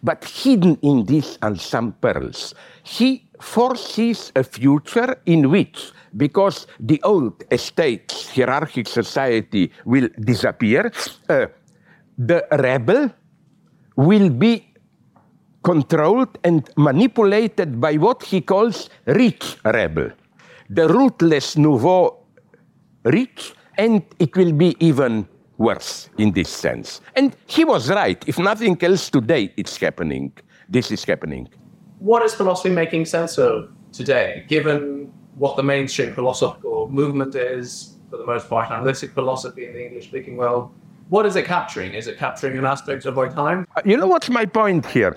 But 0.01 0.25
hidden 0.25 0.77
in 0.81 1.05
this 1.05 1.37
are 1.41 1.55
some 1.55 1.93
pearls. 1.93 2.53
He 2.83 3.29
foresees 3.39 4.31
a 4.35 4.43
future 4.43 5.17
in 5.25 5.49
which, 5.49 5.91
because 6.15 6.67
the 6.79 7.01
old 7.03 7.43
estate 7.51 8.11
hierarchic 8.35 8.87
society 8.87 9.71
will 9.85 10.09
disappear, 10.19 10.91
uh, 11.29 11.47
the 12.17 12.45
rebel 12.51 13.09
will 13.95 14.29
be 14.29 14.72
controlled 15.63 16.37
and 16.43 16.69
manipulated 16.77 17.79
by 17.79 17.95
what 17.95 18.21
he 18.23 18.41
calls 18.41 18.89
rich 19.05 19.57
rebel, 19.65 20.11
the 20.69 20.87
ruthless 20.87 21.57
nouveau 21.57 22.17
rich, 23.05 23.53
and 23.77 24.03
it 24.19 24.35
will 24.35 24.51
be 24.51 24.75
even 24.79 25.27
worse 25.57 26.09
in 26.17 26.31
this 26.31 26.49
sense. 26.49 27.01
And 27.15 27.35
he 27.47 27.63
was 27.63 27.89
right. 27.89 28.23
If 28.27 28.37
nothing 28.37 28.77
else 28.83 29.09
today, 29.09 29.53
it's 29.57 29.77
happening. 29.77 30.33
This 30.69 30.91
is 30.91 31.03
happening. 31.03 31.49
What 31.99 32.23
is 32.23 32.33
philosophy 32.33 32.69
making 32.69 33.05
sense 33.05 33.37
of 33.37 33.69
today, 33.91 34.45
given 34.47 35.11
what 35.35 35.55
the 35.55 35.63
mainstream 35.63 36.13
philosophical 36.13 36.89
movement 36.89 37.35
is, 37.35 37.97
for 38.09 38.17
the 38.17 38.25
most 38.25 38.49
part, 38.49 38.69
analytic 38.69 39.11
philosophy 39.13 39.65
in 39.67 39.73
the 39.73 39.85
English 39.85 40.07
speaking 40.07 40.35
world? 40.37 40.71
What 41.09 41.25
is 41.25 41.35
it 41.35 41.45
capturing? 41.45 41.93
Is 41.93 42.07
it 42.07 42.17
capturing 42.17 42.57
an 42.57 42.65
aspect 42.65 43.05
of 43.05 43.17
our 43.17 43.29
time? 43.29 43.67
Uh, 43.75 43.81
you 43.85 43.97
know 43.97 44.07
what's 44.07 44.29
my 44.29 44.45
point 44.45 44.85
here? 44.85 45.15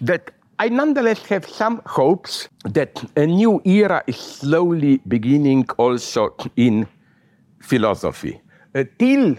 That 0.00 0.30
I 0.58 0.68
nonetheless 0.68 1.24
have 1.26 1.48
some 1.48 1.80
hopes 1.86 2.48
that 2.64 3.04
a 3.16 3.26
new 3.26 3.60
era 3.64 4.02
is 4.06 4.16
slowly 4.16 5.00
beginning 5.06 5.68
also 5.76 6.34
in 6.56 6.86
philosophy. 7.60 8.40
Uh, 8.74 8.84
till 8.98 9.36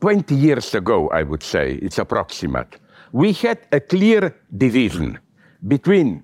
20 0.00 0.34
years 0.34 0.74
ago, 0.74 1.08
I 1.10 1.22
would 1.22 1.42
say, 1.42 1.74
it's 1.82 1.98
approximate, 1.98 2.78
we 3.12 3.32
had 3.32 3.58
a 3.72 3.80
clear 3.80 4.34
division 4.56 5.18
between 5.66 6.22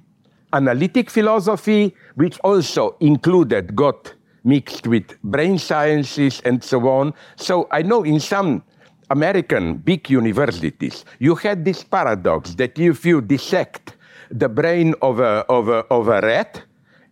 analytic 0.52 1.10
philosophy, 1.10 1.94
which 2.14 2.38
also 2.40 2.96
included, 3.00 3.74
got 3.74 4.14
mixed 4.44 4.86
with 4.86 5.20
brain 5.22 5.58
sciences 5.58 6.40
and 6.44 6.62
so 6.62 6.88
on. 6.88 7.14
So 7.36 7.68
I 7.70 7.82
know 7.82 8.02
in 8.02 8.20
some 8.20 8.62
American 9.10 9.76
big 9.76 10.10
universities, 10.10 11.04
you 11.18 11.34
had 11.34 11.64
this 11.64 11.84
paradox 11.84 12.54
that 12.54 12.78
if 12.78 13.04
you 13.04 13.20
dissect 13.20 13.96
the 14.30 14.48
brain 14.48 14.94
of 15.02 15.20
a, 15.20 15.44
of 15.48 15.68
a, 15.68 15.84
of 15.90 16.08
a 16.08 16.20
rat, 16.20 16.62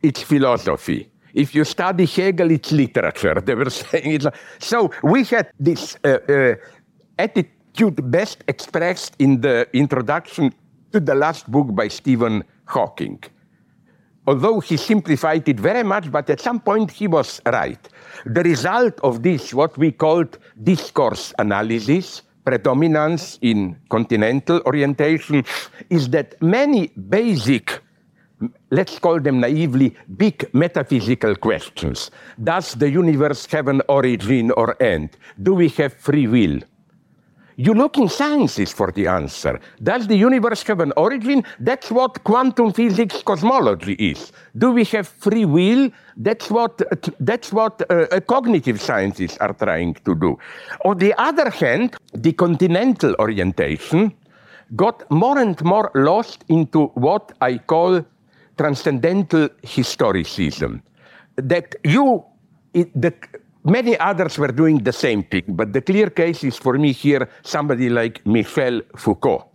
it's 0.03 0.23
philosophy. 0.23 1.11
If 1.35 1.55
you 1.55 1.65
study 1.65 2.07
Hegel, 2.07 2.51
it's 2.51 2.73
literature. 2.73 3.41
They 3.45 3.55
were 3.55 3.71
saying 3.71 4.13
it. 4.13 4.27
So 4.59 4.91
we 5.03 5.25
had 5.25 5.53
this 5.59 5.97
uh, 6.05 6.19
uh, 6.29 6.55
attitude 7.19 8.11
best 8.11 8.43
expressed 8.49 9.15
in 9.19 9.41
the 9.41 9.69
introduction 9.73 10.53
to 10.93 11.01
the 11.01 11.15
last 11.15 11.51
book 11.51 11.75
by 11.75 11.89
Stephen 11.89 12.43
Hawking. 12.67 13.23
Although 14.31 14.61
he 14.61 14.77
simplified 14.77 15.49
it 15.49 15.59
very 15.59 15.83
much, 15.83 16.09
but 16.09 16.31
at 16.31 16.41
some 16.41 16.61
point 16.61 16.93
he 16.93 17.09
was 17.09 17.43
right. 17.47 17.83
The 18.25 18.45
result 18.45 19.01
of 19.03 19.25
this, 19.25 19.53
what 19.53 19.77
we 19.77 19.91
called 19.91 20.39
discourse 20.63 21.35
analysis, 21.41 22.23
predominance 22.45 23.41
in 23.43 23.77
continental 23.89 24.63
orientation, 24.67 25.45
is 25.91 26.09
that 26.11 26.41
many 26.41 26.93
basic 27.11 27.83
let's 28.71 28.99
call 29.01 29.21
them 29.21 29.41
naively 29.41 29.97
big 30.17 30.49
metaphysical 30.55 31.35
questions. 31.35 32.11
Does 32.43 32.75
the 32.75 32.89
universe 32.89 33.45
have 33.47 33.67
an 33.67 33.83
origin 33.89 34.53
or 34.53 34.81
end? 34.81 35.11
Do 35.43 35.55
we 35.55 35.69
have 35.71 35.93
free 35.93 36.29
will? 36.29 36.61
You 37.61 37.75
look 37.75 37.99
in 37.99 38.09
sciences 38.09 38.73
for 38.73 38.91
the 38.91 39.07
answer. 39.07 39.61
Does 39.83 40.07
the 40.07 40.17
universe 40.17 40.63
have 40.63 40.81
an 40.81 40.95
origin? 40.97 41.45
That's 41.59 41.91
what 41.91 42.25
quantum 42.25 42.73
physics 42.73 43.23
cosmology 43.23 43.93
is. 43.93 44.33
Do 44.57 44.71
we 44.71 44.85
have 44.85 45.07
free 45.07 45.45
will? 45.45 45.91
That's 46.17 46.51
what, 46.51 46.81
that's 47.21 47.53
what 47.53 47.83
uh, 47.83 48.07
uh 48.11 48.21
cognitive 48.21 48.81
sciences 48.81 49.37
are 49.45 49.53
trying 49.53 49.93
to 50.07 50.15
do. 50.15 50.39
On 50.87 50.97
the 50.97 51.13
other 51.21 51.51
hand, 51.51 51.97
the 52.15 52.33
continental 52.33 53.15
orientation 53.19 54.15
got 54.75 54.97
more 55.11 55.39
and 55.39 55.63
more 55.63 55.91
lost 55.95 56.47
into 56.49 56.87
what 56.95 57.33
I 57.43 57.59
call 57.59 58.03
transcendental 58.57 59.51
historicism. 59.63 60.81
That 61.37 61.75
you, 61.85 62.25
it, 62.73 62.89
the, 62.99 63.13
many 63.65 63.99
others 63.99 64.39
were 64.39 64.53
doing 64.53 64.79
the 64.79 64.93
same 64.93 65.23
thing, 65.23 65.45
but 65.49 65.73
the 65.73 65.81
clear 65.81 66.11
case 66.11 66.45
is 66.45 66.57
for 66.57 66.79
me 66.79 66.93
here 66.93 67.29
somebody 67.43 67.89
like 67.89 68.25
Michel 68.27 68.81
Foucault. 68.97 69.47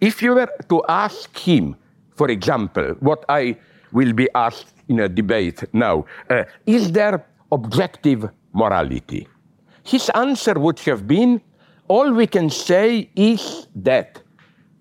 If 0.00 0.22
you 0.22 0.34
were 0.34 0.48
to 0.68 0.82
ask 0.88 1.36
him, 1.36 1.76
for 2.14 2.28
example, 2.28 2.94
what 3.00 3.24
I 3.28 3.56
will 3.92 4.12
be 4.12 4.28
asked 4.34 4.74
in 4.88 5.00
a 5.00 5.08
debate 5.08 5.64
now, 5.72 6.04
uh, 6.28 6.44
is 6.66 6.92
there 6.92 7.24
objective 7.50 8.28
morality? 8.52 9.26
His 9.84 10.10
answer 10.10 10.54
would 10.54 10.78
have 10.80 11.06
been 11.06 11.40
all 11.88 12.12
we 12.12 12.26
can 12.26 12.50
say 12.50 13.10
is 13.16 13.66
that 13.74 14.22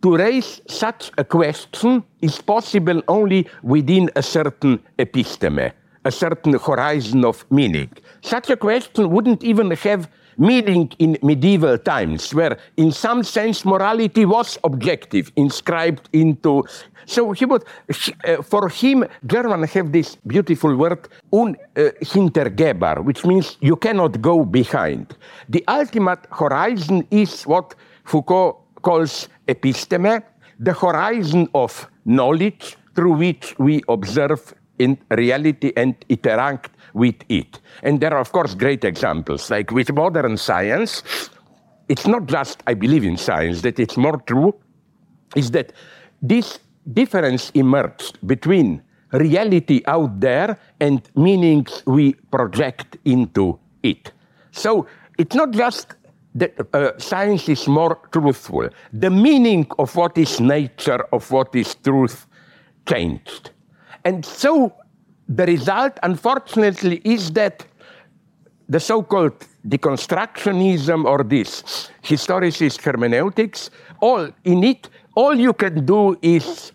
to 0.01 0.15
raise 0.15 0.61
such 0.67 1.11
a 1.17 1.23
question 1.23 2.03
is 2.21 2.39
possible 2.41 3.01
only 3.07 3.47
within 3.63 4.09
a 4.15 4.21
certain 4.21 4.79
episteme, 4.97 5.71
a 6.05 6.11
certain 6.11 6.53
horizon 6.53 7.25
of 7.25 7.45
meaning. 7.51 7.89
Such 8.21 8.49
a 8.49 8.57
question 8.57 9.09
wouldn't 9.09 9.43
even 9.43 9.71
have 9.71 10.09
meaning 10.39 10.89
in 10.99 11.17
medieval 11.21 11.77
times, 11.77 12.33
where 12.33 12.57
in 12.77 12.91
some 12.91 13.23
sense 13.23 13.65
morality 13.65 14.25
was 14.25 14.57
objective, 14.63 15.31
inscribed 15.35 16.09
into. 16.13 16.63
So 17.05 17.33
he 17.33 17.45
would, 17.45 17.63
uh, 18.23 18.41
for 18.41 18.69
him, 18.69 19.05
German 19.25 19.63
have 19.63 19.91
this 19.91 20.15
beautiful 20.15 20.75
word, 20.75 21.09
un 21.33 21.57
uh, 21.75 23.01
which 23.03 23.25
means 23.25 23.57
you 23.59 23.75
cannot 23.75 24.21
go 24.21 24.45
behind. 24.45 25.17
The 25.49 25.63
ultimate 25.67 26.25
horizon 26.31 27.05
is 27.11 27.43
what 27.43 27.75
Foucault 28.05 28.59
calls 28.81 29.27
episteme, 29.47 30.23
the 30.59 30.73
horizon 30.73 31.49
of 31.53 31.89
knowledge 32.05 32.77
through 32.95 33.13
which 33.13 33.57
we 33.59 33.81
observe 33.87 34.53
in 34.79 34.97
reality 35.11 35.71
and 35.77 35.95
interact 36.09 36.71
with 36.93 37.15
it. 37.29 37.59
And 37.83 37.99
there 37.99 38.13
are, 38.13 38.19
of 38.19 38.31
course, 38.31 38.55
great 38.55 38.83
examples. 38.83 39.49
Like 39.51 39.71
with 39.71 39.93
modern 39.93 40.37
science, 40.37 41.03
it's 41.87 42.07
not 42.07 42.25
just 42.25 42.63
I 42.65 42.73
believe 42.73 43.03
in 43.03 43.17
science, 43.17 43.61
that 43.61 43.79
it's 43.79 43.97
more 43.97 44.17
true, 44.17 44.55
is 45.35 45.51
that 45.51 45.73
this 46.21 46.59
difference 46.93 47.51
emerged 47.51 48.25
between 48.25 48.81
reality 49.11 49.81
out 49.87 50.19
there 50.19 50.57
and 50.79 51.01
meanings 51.15 51.83
we 51.85 52.13
project 52.31 52.97
into 53.05 53.59
it. 53.83 54.11
So 54.51 54.87
it's 55.17 55.35
not 55.35 55.51
just 55.51 55.95
that 56.35 56.53
uh, 56.73 56.97
science 56.97 57.49
is 57.49 57.67
more 57.67 57.99
truthful. 58.11 58.69
The 58.93 59.09
meaning 59.09 59.67
of 59.79 59.95
what 59.95 60.17
is 60.17 60.39
nature, 60.39 61.03
of 61.11 61.29
what 61.31 61.55
is 61.55 61.75
truth, 61.75 62.27
changed. 62.87 63.51
And 64.09 64.25
so 64.25 64.73
the 65.27 65.45
result, 65.45 65.99
unfortunately, 66.01 66.99
is 67.03 67.29
that 67.33 67.63
the 68.67 68.79
so 68.79 69.03
called 69.03 69.37
deconstructionism 69.67 71.05
or 71.05 71.23
this 71.23 71.91
historicist 72.03 72.81
hermeneutics, 72.81 73.69
all 74.01 74.27
in 74.45 74.63
it, 74.63 74.89
all 75.15 75.35
you 75.35 75.53
can 75.53 75.85
do 75.85 76.17
is 76.23 76.71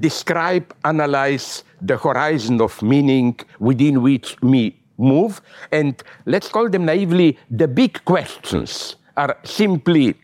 describe, 0.00 0.74
analyze 0.86 1.64
the 1.82 1.98
horizon 1.98 2.62
of 2.62 2.80
meaning 2.80 3.38
within 3.58 4.00
which 4.00 4.42
me 4.42 4.80
move, 4.96 5.42
and 5.70 6.02
let's 6.24 6.48
call 6.48 6.70
them 6.70 6.86
naively 6.86 7.38
the 7.50 7.68
big 7.68 8.02
questions 8.06 8.96
are 9.18 9.36
simply 9.44 10.14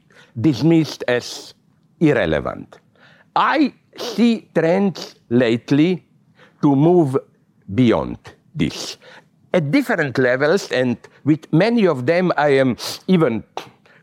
dismissed 0.40 1.04
as 1.06 1.52
irrelevant. 2.00 2.78
I 3.36 3.74
see 3.98 4.48
trends 4.54 5.16
lately 5.28 6.06
to 6.64 6.74
move 6.74 7.16
beyond 7.74 8.18
this 8.54 8.96
at 9.52 9.70
different 9.70 10.18
levels, 10.18 10.72
and 10.72 10.96
with 11.24 11.52
many 11.52 11.86
of 11.86 12.06
them, 12.06 12.32
I 12.36 12.48
am 12.48 12.76
even 13.06 13.44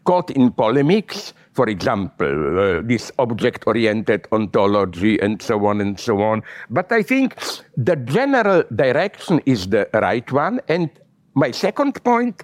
caught 0.06 0.32
in 0.32 0.52
polemics 0.52 1.34
for 1.54 1.68
example, 1.68 2.60
uh, 2.60 2.82
this 2.82 3.12
object 3.20 3.66
oriented 3.68 4.28
ontology 4.32 5.20
and 5.20 5.42
so 5.42 5.66
on 5.66 5.82
and 5.82 6.00
so 6.00 6.22
on. 6.22 6.44
But 6.70 6.92
I 6.92 7.04
think 7.04 7.36
the 7.76 7.98
general 7.98 8.64
direction 8.74 9.42
is 9.46 9.68
the 9.68 9.90
right 9.94 10.30
one. 10.32 10.62
And 10.70 10.90
my 11.36 11.52
second 11.52 12.02
point 12.04 12.44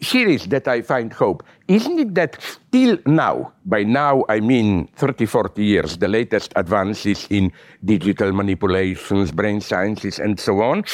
here 0.00 0.28
is 0.28 0.46
that 0.46 0.68
I 0.68 0.82
find 0.82 1.12
hope. 1.12 1.42
Isn't 1.68 1.98
it 1.98 2.14
that 2.14 2.38
till 2.70 2.98
now, 3.06 3.52
by 3.64 3.82
now 3.82 4.24
I 4.28 4.40
mean 4.40 4.88
30, 4.96 5.26
40 5.26 5.64
years, 5.64 5.96
the 5.96 6.08
latest 6.08 6.52
advances 6.56 7.26
in 7.30 7.52
digital 7.84 8.32
manipulations, 8.32 9.32
brain 9.32 9.60
sciences, 9.60 10.18
and 10.18 10.38
so 10.38 10.60
on, 10.60 10.84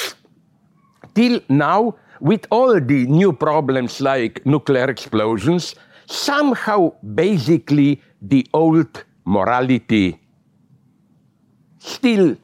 till 1.14 1.40
now, 1.48 1.96
with 2.20 2.46
all 2.50 2.80
the 2.80 3.06
new 3.06 3.32
problems 3.32 4.00
like 4.00 4.44
nuclear 4.46 4.88
explosions, 4.88 5.74
somehow 6.06 6.92
basically 7.14 8.00
the 8.22 8.46
old 8.54 9.04
morality 9.24 10.18
still 11.78 12.36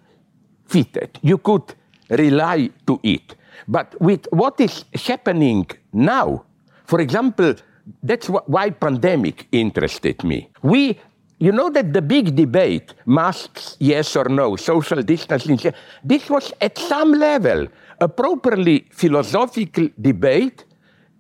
fitted. 0.67 1.19
You 1.23 1.39
could 1.39 1.75
rely 2.11 2.71
to 2.87 3.01
it. 3.03 3.37
But 3.69 4.01
with 4.01 4.27
what 4.31 4.61
is 4.61 4.85
happening 4.95 5.67
now, 5.93 6.45
for 6.85 7.01
example, 7.01 7.55
that's 8.03 8.29
why 8.29 8.71
pandemic 8.71 9.49
interested 9.53 10.23
me. 10.25 10.51
We, 10.63 10.99
you 11.39 11.53
know 11.53 11.71
that 11.71 11.93
the 11.93 12.03
big 12.03 12.37
debate, 12.37 12.95
masks, 13.07 13.77
yes 13.81 14.15
or 14.15 14.29
no, 14.29 14.57
social 14.57 15.03
distancing, 15.03 15.59
this 16.05 16.31
was 16.31 16.53
at 16.61 16.79
some 16.79 17.13
level 17.13 17.67
a 18.01 18.09
properly 18.09 18.87
philosophical 18.91 19.89
debate 20.01 20.65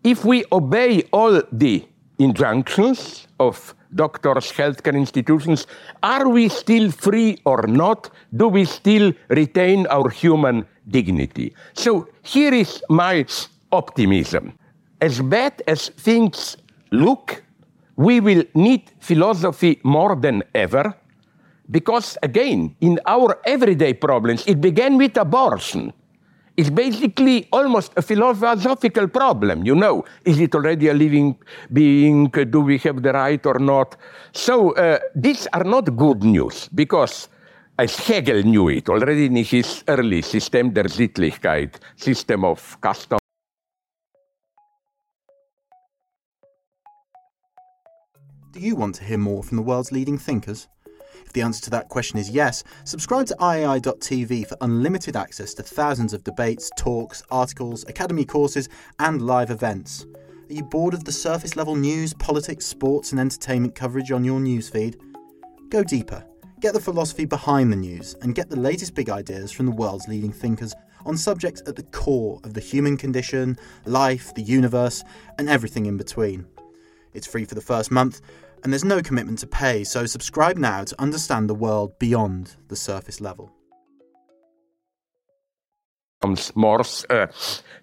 if 0.04 0.24
we 0.24 0.44
obey 0.50 1.02
all 1.12 1.42
the 1.52 1.84
injunctions 2.18 3.28
of 3.38 3.74
doctors, 3.94 4.50
healthcare 4.52 4.94
institutions, 4.94 5.66
are 6.02 6.28
we 6.28 6.48
still 6.48 6.90
free 6.90 7.38
or 7.44 7.66
not? 7.66 8.10
Do 8.34 8.48
we 8.48 8.64
still 8.64 9.12
retain 9.28 9.86
our 9.88 10.08
human 10.08 10.66
dignity? 10.88 11.54
So 11.74 12.08
here 12.22 12.54
is 12.54 12.82
my 12.88 13.24
optimism. 13.70 14.52
As 15.00 15.20
bad 15.20 15.62
as 15.66 15.88
things 15.88 16.56
look, 16.90 17.42
we 17.96 18.20
will 18.20 18.44
need 18.54 18.90
philosophy 19.00 19.80
more 19.82 20.16
than 20.16 20.42
ever 20.54 20.94
because, 21.70 22.18
again, 22.22 22.76
in 22.80 23.00
our 23.06 23.38
everyday 23.44 23.94
problems, 23.94 24.46
it 24.46 24.60
began 24.60 24.96
with 24.96 25.16
abortion. 25.16 25.92
It's 26.56 26.68
basically 26.68 27.48
almost 27.50 27.92
a 27.96 28.02
philosophical 28.02 29.08
problem. 29.08 29.64
You 29.64 29.74
know, 29.74 30.04
is 30.24 30.38
it 30.38 30.54
already 30.54 30.88
a 30.88 30.94
living 30.94 31.36
being? 31.72 32.28
Do 32.28 32.60
we 32.60 32.76
have 32.78 33.02
the 33.02 33.12
right 33.12 33.44
or 33.46 33.58
not? 33.58 33.96
So 34.32 34.72
uh, 34.72 34.98
these 35.14 35.48
are 35.54 35.64
not 35.64 35.96
good 35.96 36.22
news 36.22 36.68
because, 36.74 37.28
as 37.82 37.96
Hegel 37.96 38.44
knew 38.44 38.68
it 38.68 38.88
already 38.88 39.26
in 39.26 39.34
his 39.34 39.82
early 39.88 40.22
System 40.22 40.72
der 40.72 40.84
Sittlichkeit, 40.84 41.80
system 41.96 42.44
of 42.44 42.80
custom. 42.80 43.18
Do 48.52 48.60
you 48.60 48.76
want 48.76 48.94
to 48.96 49.04
hear 49.04 49.18
more 49.18 49.42
from 49.42 49.56
the 49.56 49.62
world's 49.62 49.90
leading 49.90 50.16
thinkers? 50.16 50.68
If 51.26 51.32
the 51.32 51.42
answer 51.42 51.60
to 51.64 51.70
that 51.70 51.88
question 51.88 52.20
is 52.20 52.30
yes, 52.30 52.62
subscribe 52.84 53.26
to 53.26 53.34
IAI.tv 53.40 54.46
for 54.46 54.56
unlimited 54.60 55.16
access 55.16 55.52
to 55.54 55.64
thousands 55.64 56.12
of 56.12 56.22
debates, 56.22 56.70
talks, 56.76 57.24
articles, 57.32 57.84
academy 57.88 58.24
courses, 58.24 58.68
and 59.00 59.22
live 59.22 59.50
events. 59.50 60.06
Are 60.48 60.54
you 60.54 60.62
bored 60.62 60.94
of 60.94 61.02
the 61.02 61.10
surface 61.10 61.56
level 61.56 61.74
news, 61.74 62.14
politics, 62.14 62.64
sports, 62.64 63.10
and 63.10 63.20
entertainment 63.20 63.74
coverage 63.74 64.12
on 64.12 64.22
your 64.22 64.38
newsfeed? 64.38 65.00
Go 65.68 65.82
deeper. 65.82 66.24
Get 66.62 66.74
the 66.74 66.80
philosophy 66.80 67.24
behind 67.24 67.72
the 67.72 67.76
news 67.76 68.14
and 68.22 68.36
get 68.36 68.48
the 68.48 68.54
latest 68.54 68.94
big 68.94 69.10
ideas 69.10 69.50
from 69.50 69.66
the 69.66 69.72
world's 69.72 70.06
leading 70.06 70.30
thinkers 70.30 70.72
on 71.04 71.16
subjects 71.16 71.60
at 71.66 71.74
the 71.74 71.82
core 71.82 72.38
of 72.44 72.54
the 72.54 72.60
human 72.60 72.96
condition, 72.96 73.58
life, 73.84 74.32
the 74.36 74.42
universe, 74.42 75.02
and 75.38 75.48
everything 75.48 75.86
in 75.86 75.96
between. 75.96 76.46
It's 77.14 77.26
free 77.26 77.46
for 77.46 77.56
the 77.56 77.60
first 77.60 77.90
month, 77.90 78.20
and 78.62 78.72
there's 78.72 78.84
no 78.84 79.02
commitment 79.02 79.40
to 79.40 79.48
pay, 79.48 79.82
so 79.82 80.06
subscribe 80.06 80.56
now 80.56 80.84
to 80.84 81.02
understand 81.02 81.50
the 81.50 81.54
world 81.54 81.98
beyond 81.98 82.54
the 82.68 82.76
surface 82.76 83.20
level. 83.20 83.50
More 86.54 86.82
uh, 87.10 87.26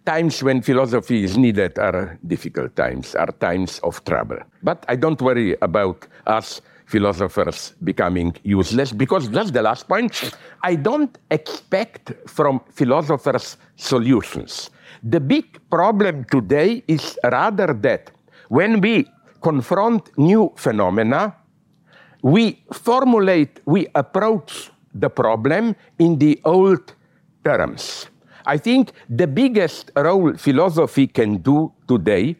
times 0.06 0.42
when 0.42 0.62
philosophy 0.62 1.26
is 1.26 1.38
needed 1.38 1.78
are 1.78 2.18
difficult 2.26 2.78
times, 2.78 3.14
are 3.16 3.34
times 3.42 3.80
of 3.80 4.02
trouble. 4.06 4.40
But 4.64 4.86
I 4.88 4.96
don't 4.96 5.22
worry 5.22 5.58
about 5.62 6.08
us 6.26 6.62
philosophers 6.90 7.76
becoming 7.84 8.34
useless 8.44 8.92
because 8.92 9.30
that's 9.30 9.52
the 9.52 9.62
last 9.62 9.88
point. 9.88 10.34
I 10.64 10.74
don't 10.76 11.16
expect 11.30 12.14
from 12.28 12.62
philosophers 12.74 13.58
solutions. 13.76 14.72
The 15.04 15.20
big 15.20 15.60
problem 15.70 16.26
today 16.26 16.84
is 16.88 17.18
rather 17.24 17.74
that 17.86 18.12
when 18.50 18.82
we 18.82 19.06
confront 19.42 20.18
new 20.18 20.52
phenomena, 20.56 21.36
we 22.24 22.64
formulate, 22.74 23.62
we 23.66 23.88
approach 23.94 24.72
the 24.94 25.10
problem 25.10 25.76
in 26.00 26.18
the 26.18 26.42
old 26.44 26.96
terms. 27.46 28.10
I 28.48 28.58
think 28.58 28.92
the 29.08 29.28
biggest 29.28 29.92
role 29.96 30.34
philosophy 30.34 31.06
can 31.06 31.38
do 31.38 31.72
today 31.88 32.36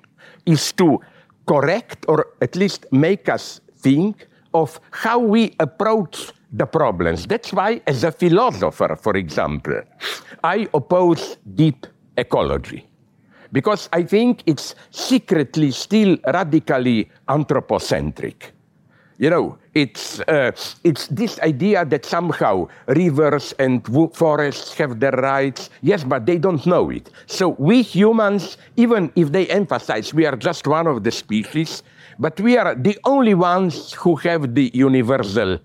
is 0.46 0.72
to 0.74 1.00
correct 1.46 2.06
or 2.08 2.34
at 2.42 2.56
least 2.56 2.88
make 2.92 3.30
us 3.30 3.62
think 3.78 4.28
of 4.54 4.80
how 4.92 5.20
we 5.20 5.56
approach 5.60 6.32
the 6.52 6.66
problems. 6.66 7.28
That's 7.28 7.54
why, 7.54 7.82
as 7.86 8.04
a 8.04 8.12
philosopher, 8.12 8.96
for 8.96 9.16
example, 9.16 9.82
I 10.44 10.68
oppose 10.74 11.38
deep 11.56 11.86
ecology 12.18 12.88
because 13.52 13.90
I 13.94 14.04
think 14.04 14.44
it's 14.46 14.76
secretly 14.92 15.72
still 15.72 16.18
radically 16.26 17.10
anthropocentric. 17.28 18.54
You 19.18 19.30
know, 19.30 19.58
it's, 19.74 20.22
uh, 20.22 20.52
it's 20.86 21.08
this 21.08 21.40
idea 21.42 21.84
that 21.84 22.06
somehow 22.06 22.70
rivers 22.88 23.54
and 23.60 23.86
forests 24.14 24.74
have 24.76 25.02
their 25.02 25.12
rights. 25.12 25.70
Yes, 25.82 26.06
but 26.06 26.26
they 26.26 26.38
don't 26.38 26.66
know 26.66 26.90
it. 26.90 27.10
So 27.26 27.50
we 27.60 27.82
humans, 27.82 28.58
even 28.78 29.12
if 29.18 29.34
they 29.34 29.48
emphasize 29.48 30.14
we 30.14 30.26
are 30.26 30.38
just 30.38 30.68
one 30.68 30.88
of 30.88 31.04
the 31.04 31.12
species, 31.12 31.84
but 32.20 32.40
we 32.42 32.58
are 32.58 32.76
the 32.76 33.00
only 33.06 33.34
ones 33.34 33.94
who 33.94 34.16
have 34.18 34.54
the 34.54 34.70
universal 34.74 35.58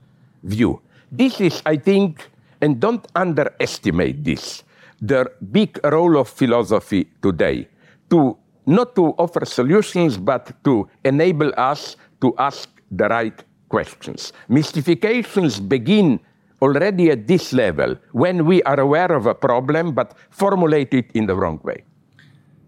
view. 0.45 0.81
This 1.11 1.41
is, 1.41 1.63
I 1.67 1.77
think, 1.77 2.31
and 2.61 2.81
don't 2.81 3.05
underestimate 3.15 4.25
this, 4.25 4.63
the 5.03 5.31
big 5.51 5.79
role 5.85 6.17
of 6.17 6.29
philosophy 6.29 7.11
today 7.21 7.69
to 8.11 8.39
not 8.67 8.95
to 8.95 9.15
offer 9.19 9.45
solutions, 9.45 10.17
but 10.17 10.53
to 10.65 10.89
enable 11.05 11.53
us 11.59 11.97
to 12.21 12.35
ask 12.39 12.71
the 12.91 13.09
right 13.09 13.45
questions. 13.69 14.33
Mystifications 14.49 15.61
begin 15.61 16.21
already 16.63 17.11
at 17.11 17.27
this 17.27 17.53
level 17.53 17.97
when 18.13 18.47
we 18.47 18.63
are 18.63 18.81
aware 18.81 19.13
of 19.13 19.27
a 19.27 19.35
problem 19.35 19.93
but 19.93 20.15
formulate 20.31 20.95
it 20.95 21.11
in 21.13 21.27
the 21.27 21.35
wrong 21.35 21.61
way. 21.63 21.85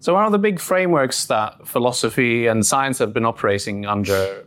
So, 0.07 0.15
one 0.15 0.25
of 0.25 0.31
the 0.31 0.39
big 0.39 0.61
frameworks 0.61 1.25
that 1.25 1.67
philosophy 1.67 2.47
and 2.47 2.65
science 2.65 3.01
have 3.01 3.13
been 3.13 3.25
operating 3.25 3.87
under 3.87 4.45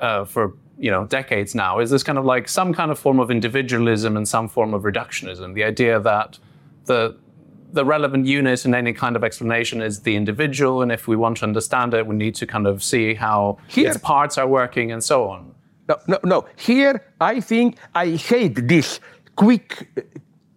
uh, 0.00 0.24
for 0.24 0.54
you 0.78 0.90
know 0.90 1.04
decades 1.04 1.54
now 1.54 1.80
is 1.80 1.90
this 1.90 2.02
kind 2.02 2.16
of 2.16 2.24
like 2.24 2.48
some 2.48 2.72
kind 2.72 2.90
of 2.90 2.98
form 2.98 3.20
of 3.20 3.30
individualism 3.30 4.16
and 4.16 4.26
some 4.26 4.48
form 4.48 4.72
of 4.72 4.84
reductionism. 4.84 5.52
The 5.52 5.64
idea 5.64 6.00
that 6.00 6.38
the 6.86 7.14
the 7.74 7.84
relevant 7.84 8.24
unit 8.24 8.64
in 8.64 8.74
any 8.74 8.94
kind 8.94 9.14
of 9.14 9.22
explanation 9.22 9.82
is 9.82 10.00
the 10.00 10.16
individual, 10.16 10.80
and 10.80 10.90
if 10.90 11.06
we 11.06 11.14
want 11.14 11.36
to 11.40 11.44
understand 11.44 11.92
it, 11.92 12.06
we 12.06 12.16
need 12.16 12.34
to 12.36 12.46
kind 12.46 12.66
of 12.66 12.82
see 12.82 13.12
how 13.12 13.58
Here, 13.68 13.90
its 13.90 13.98
parts 13.98 14.38
are 14.38 14.48
working 14.48 14.92
and 14.92 15.04
so 15.04 15.28
on. 15.28 15.54
No, 15.90 15.98
no, 16.08 16.18
no. 16.24 16.46
Here, 16.56 17.04
I 17.20 17.38
think 17.40 17.76
I 17.94 18.12
hate 18.12 18.66
this 18.66 18.98
quick, 19.36 19.90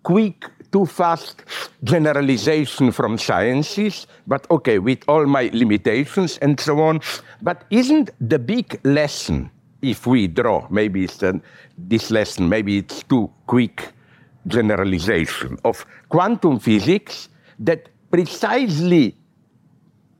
quick, 0.03 0.45
too 0.75 0.85
fast 0.85 1.43
generalization 1.85 2.91
from 2.91 3.17
sciences, 3.17 4.07
but 4.27 4.45
okay, 4.51 4.77
with 4.77 4.99
all 5.07 5.25
my 5.25 5.49
limitations 5.53 6.37
and 6.39 6.59
so 6.59 6.81
on. 6.81 6.99
But 7.41 7.63
isn't 7.69 8.09
the 8.19 8.39
big 8.39 8.81
lesson, 8.83 9.49
if 9.81 10.05
we 10.05 10.27
draw, 10.27 10.67
maybe 10.69 11.05
it's 11.05 11.23
an, 11.23 11.41
this 11.77 12.11
lesson, 12.11 12.49
maybe 12.49 12.79
it's 12.79 13.03
too 13.03 13.31
quick 13.47 13.93
generalization 14.47 15.57
of 15.63 15.85
quantum 16.09 16.59
physics 16.59 17.29
that 17.59 17.87
precisely 18.11 19.15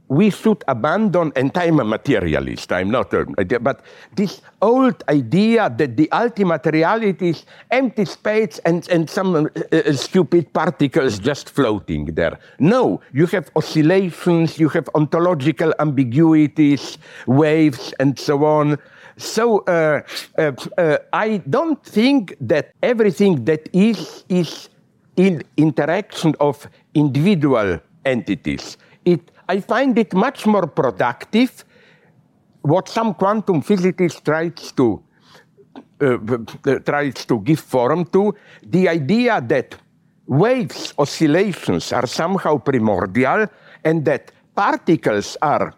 we 0.07 0.29
should 0.29 0.63
abandon, 0.67 1.31
and 1.35 1.51
I'm 1.57 1.79
a 1.79 1.83
materialist, 1.83 2.71
I'm 2.71 2.91
not, 2.91 3.13
a, 3.13 3.25
but 3.59 3.81
this 4.15 4.41
old 4.61 5.03
idea 5.09 5.69
that 5.69 5.97
the 5.97 6.11
ultimate 6.11 6.65
reality 6.67 7.29
is 7.29 7.45
empty 7.71 8.05
space 8.05 8.59
and, 8.65 8.87
and 8.89 9.09
some 9.09 9.35
uh, 9.35 9.49
uh, 9.71 9.93
stupid 9.93 10.53
particles 10.53 11.17
just 11.17 11.49
floating 11.49 12.05
there. 12.13 12.37
No, 12.59 13.01
you 13.13 13.25
have 13.27 13.49
oscillations, 13.55 14.59
you 14.59 14.69
have 14.69 14.87
ontological 14.93 15.73
ambiguities, 15.79 16.97
waves, 17.25 17.93
and 17.99 18.17
so 18.19 18.45
on. 18.45 18.77
So 19.17 19.59
uh, 19.59 20.01
uh, 20.37 20.51
uh, 20.77 20.97
I 21.13 21.37
don't 21.49 21.83
think 21.83 22.35
that 22.41 22.73
everything 22.83 23.45
that 23.45 23.69
is 23.73 24.25
is 24.29 24.69
in 25.15 25.41
interaction 25.55 26.35
of 26.39 26.67
individual 26.93 27.79
entities. 28.03 28.77
It 29.05 29.31
I 29.47 29.59
find 29.59 29.97
it 29.97 30.13
much 30.13 30.45
more 30.45 30.67
productive 30.67 31.65
what 32.61 32.89
some 32.89 33.13
quantum 33.13 33.61
physicists 33.61 34.21
tries 34.21 34.71
to 34.71 35.01
uh, 36.01 36.17
tries 36.85 37.25
to 37.25 37.39
give 37.39 37.59
form 37.59 38.05
to 38.05 38.33
the 38.63 38.89
idea 38.89 39.39
that 39.39 39.75
waves 40.27 40.93
oscillations 40.97 41.93
are 41.93 42.07
somehow 42.07 42.57
primordial 42.57 43.47
and 43.83 44.03
that 44.05 44.31
particles 44.55 45.37
are 45.41 45.73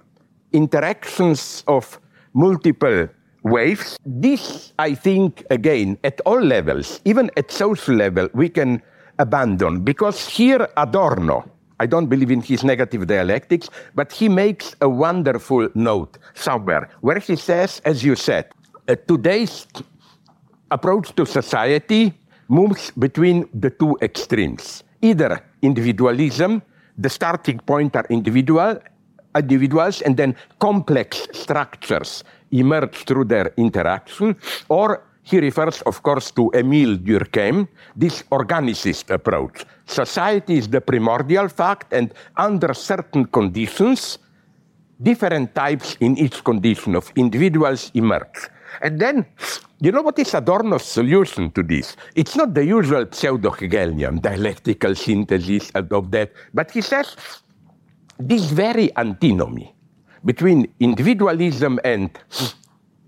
interactions 0.54 1.64
of 1.68 2.00
multiple 2.34 3.08
waves. 3.44 3.98
This, 4.06 4.74
I 4.80 4.94
think, 4.96 5.44
again, 5.50 5.98
at 6.04 6.22
all 6.26 6.42
levels, 6.42 7.02
even 7.06 7.30
at 7.36 7.52
social 7.52 7.96
level, 7.96 8.30
we 8.34 8.50
can 8.50 8.82
abandon 9.20 9.82
because 9.82 10.28
here 10.28 10.68
Adorno, 10.78 11.44
I 11.80 11.86
don't 11.86 12.08
believe 12.08 12.32
in 12.32 12.42
his 12.42 12.64
negative 12.64 13.06
dialectics, 13.08 13.70
but 13.94 14.12
he 14.12 14.30
makes 14.30 14.76
a 14.82 14.90
wonderful 14.90 15.70
note 15.76 16.18
somewhere 16.34 16.90
where 17.02 17.20
he 17.20 17.36
says, 17.36 17.82
as 17.86 18.04
you 18.04 18.16
said, 18.16 18.50
uh, 18.88 18.96
today's 19.08 19.68
approach 20.72 21.16
to 21.16 21.26
society 21.26 22.14
moves 22.48 22.92
between 22.92 23.48
the 23.54 23.70
two 23.70 23.98
extremes. 24.02 24.84
Either 25.02 25.44
individualism, 25.62 26.62
the 26.98 27.10
starting 27.10 27.60
point 27.60 27.96
are 27.96 28.06
individual, 28.10 28.80
individuals, 29.36 30.02
and 30.02 30.18
then 30.18 30.36
complex 30.60 31.28
structures 31.32 32.24
emerge 32.52 32.96
through 33.06 33.26
their 33.26 33.54
interaction, 33.58 34.36
or 34.70 35.04
he 35.28 35.40
refers, 35.40 35.82
of 35.84 36.02
course, 36.02 36.32
to 36.32 36.50
Emile 36.56 36.96
Durkheim, 36.98 37.68
this 37.96 38.24
organicist 38.32 39.12
approach. 39.12 39.66
Society 39.86 40.58
is 40.58 40.70
the 40.70 40.80
primordial 40.80 41.50
fact, 41.50 41.92
and 41.92 42.14
under 42.38 42.74
certain 42.74 43.26
conditions, 43.26 44.20
different 45.02 45.54
types 45.54 45.98
in 46.00 46.18
each 46.18 46.44
condition 46.44 46.96
of 46.96 47.12
individuals 47.16 47.92
emerge. 47.94 48.48
And 48.82 49.00
then, 49.00 49.26
you 49.82 49.92
know 49.92 50.02
what 50.02 50.18
is 50.18 50.34
Adorno's 50.34 50.86
solution 50.86 51.52
to 51.52 51.64
this? 51.64 51.98
It's 52.16 52.36
not 52.36 52.54
the 52.54 52.64
usual 52.64 53.06
pseudo 53.12 53.52
Hegelian 53.52 54.20
dialectical 54.22 54.96
synthesis 54.96 55.72
of 55.76 56.12
that, 56.12 56.32
but 56.54 56.72
he 56.72 56.82
says 56.82 57.16
this 58.18 58.46
very 58.46 58.96
antinomy 58.96 59.76
between 60.24 60.68
individualism 60.80 61.80
and 61.84 62.18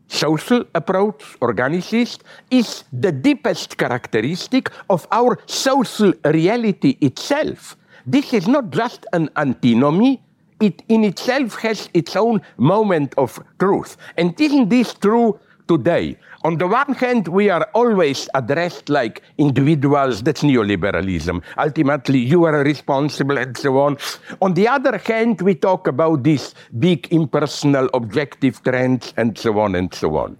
social 0.09 0.65
approach, 0.75 1.23
organicist, 1.39 2.21
is 2.51 2.83
the 2.91 3.11
deepest 3.11 3.77
characteristic 3.77 4.69
of 4.89 5.07
our 5.11 5.39
social 5.45 6.13
reality 6.25 6.97
itself. 6.99 7.77
This 8.05 8.33
is 8.33 8.47
not 8.47 8.71
just 8.71 9.05
an 9.13 9.29
antinomy, 9.37 10.21
it 10.59 10.83
in 10.89 11.05
itself 11.05 11.55
has 11.61 11.89
its 11.93 12.15
own 12.15 12.41
moment 12.57 13.13
of 13.17 13.39
truth. 13.59 13.95
And 14.17 14.39
isn't 14.39 14.69
this 14.69 14.93
true 14.93 15.39
today. 15.69 16.17
On 16.43 16.57
the 16.57 16.67
one 16.67 16.93
hand, 16.93 17.27
we 17.27 17.49
are 17.49 17.63
always 17.73 18.27
addressed 18.33 18.89
like 18.89 19.21
individuals, 19.37 20.23
that's 20.23 20.41
neoliberalism. 20.41 21.43
Ultimately, 21.57 22.19
you 22.19 22.45
are 22.45 22.63
responsible 22.63 23.37
and 23.37 23.55
so 23.55 23.79
on. 23.79 23.97
On 24.41 24.53
the 24.55 24.67
other 24.67 24.97
hand, 24.97 25.41
we 25.41 25.53
talk 25.53 25.87
about 25.87 26.23
these 26.23 26.55
big 26.79 27.07
impersonal 27.11 27.87
objective 27.93 28.61
trends 28.63 29.13
and 29.15 29.37
so 29.37 29.59
on 29.59 29.75
and 29.75 29.93
so 29.93 30.17
on. 30.17 30.37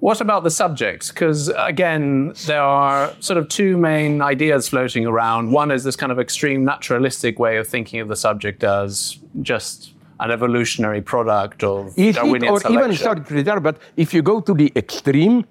What 0.00 0.22
about 0.22 0.44
the 0.44 0.50
subjects? 0.50 1.10
Because 1.10 1.52
again, 1.58 2.32
there 2.46 2.62
are 2.62 3.12
sort 3.20 3.36
of 3.36 3.48
two 3.48 3.76
main 3.76 4.22
ideas 4.22 4.66
floating 4.68 5.04
around. 5.04 5.52
One 5.52 5.70
is 5.70 5.84
this 5.84 5.94
kind 5.94 6.10
of 6.10 6.18
extreme 6.18 6.64
naturalistic 6.64 7.38
way 7.38 7.58
of 7.58 7.68
thinking 7.68 8.00
of 8.00 8.08
the 8.08 8.16
subject 8.16 8.64
as 8.64 9.18
just 9.42 9.92
an 10.20 10.30
evolutionary 10.30 11.00
product 11.00 11.64
of 11.64 11.98
Is 11.98 12.16
Darwinian 12.16 12.44
it, 12.44 12.50
or 12.50 12.60
selection. 12.60 12.92
even 12.92 13.44
sorry, 13.44 13.60
but 13.60 13.78
if 13.96 14.14
you 14.14 14.22
go 14.22 14.40
to 14.40 14.54
the 14.54 14.70
extreme, 14.76 15.44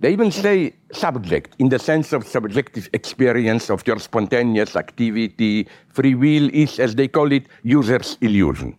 they 0.00 0.12
even 0.12 0.30
say 0.30 0.74
subject 0.92 1.54
in 1.58 1.68
the 1.68 1.78
sense 1.78 2.12
of 2.12 2.26
subjective 2.26 2.88
experience 2.92 3.70
of 3.70 3.86
your 3.86 3.98
spontaneous 3.98 4.76
activity. 4.76 5.68
Free 5.88 6.14
will 6.14 6.50
is, 6.52 6.80
as 6.80 6.94
they 6.94 7.08
call 7.08 7.30
it, 7.32 7.46
user's 7.62 8.18
illusion. 8.20 8.76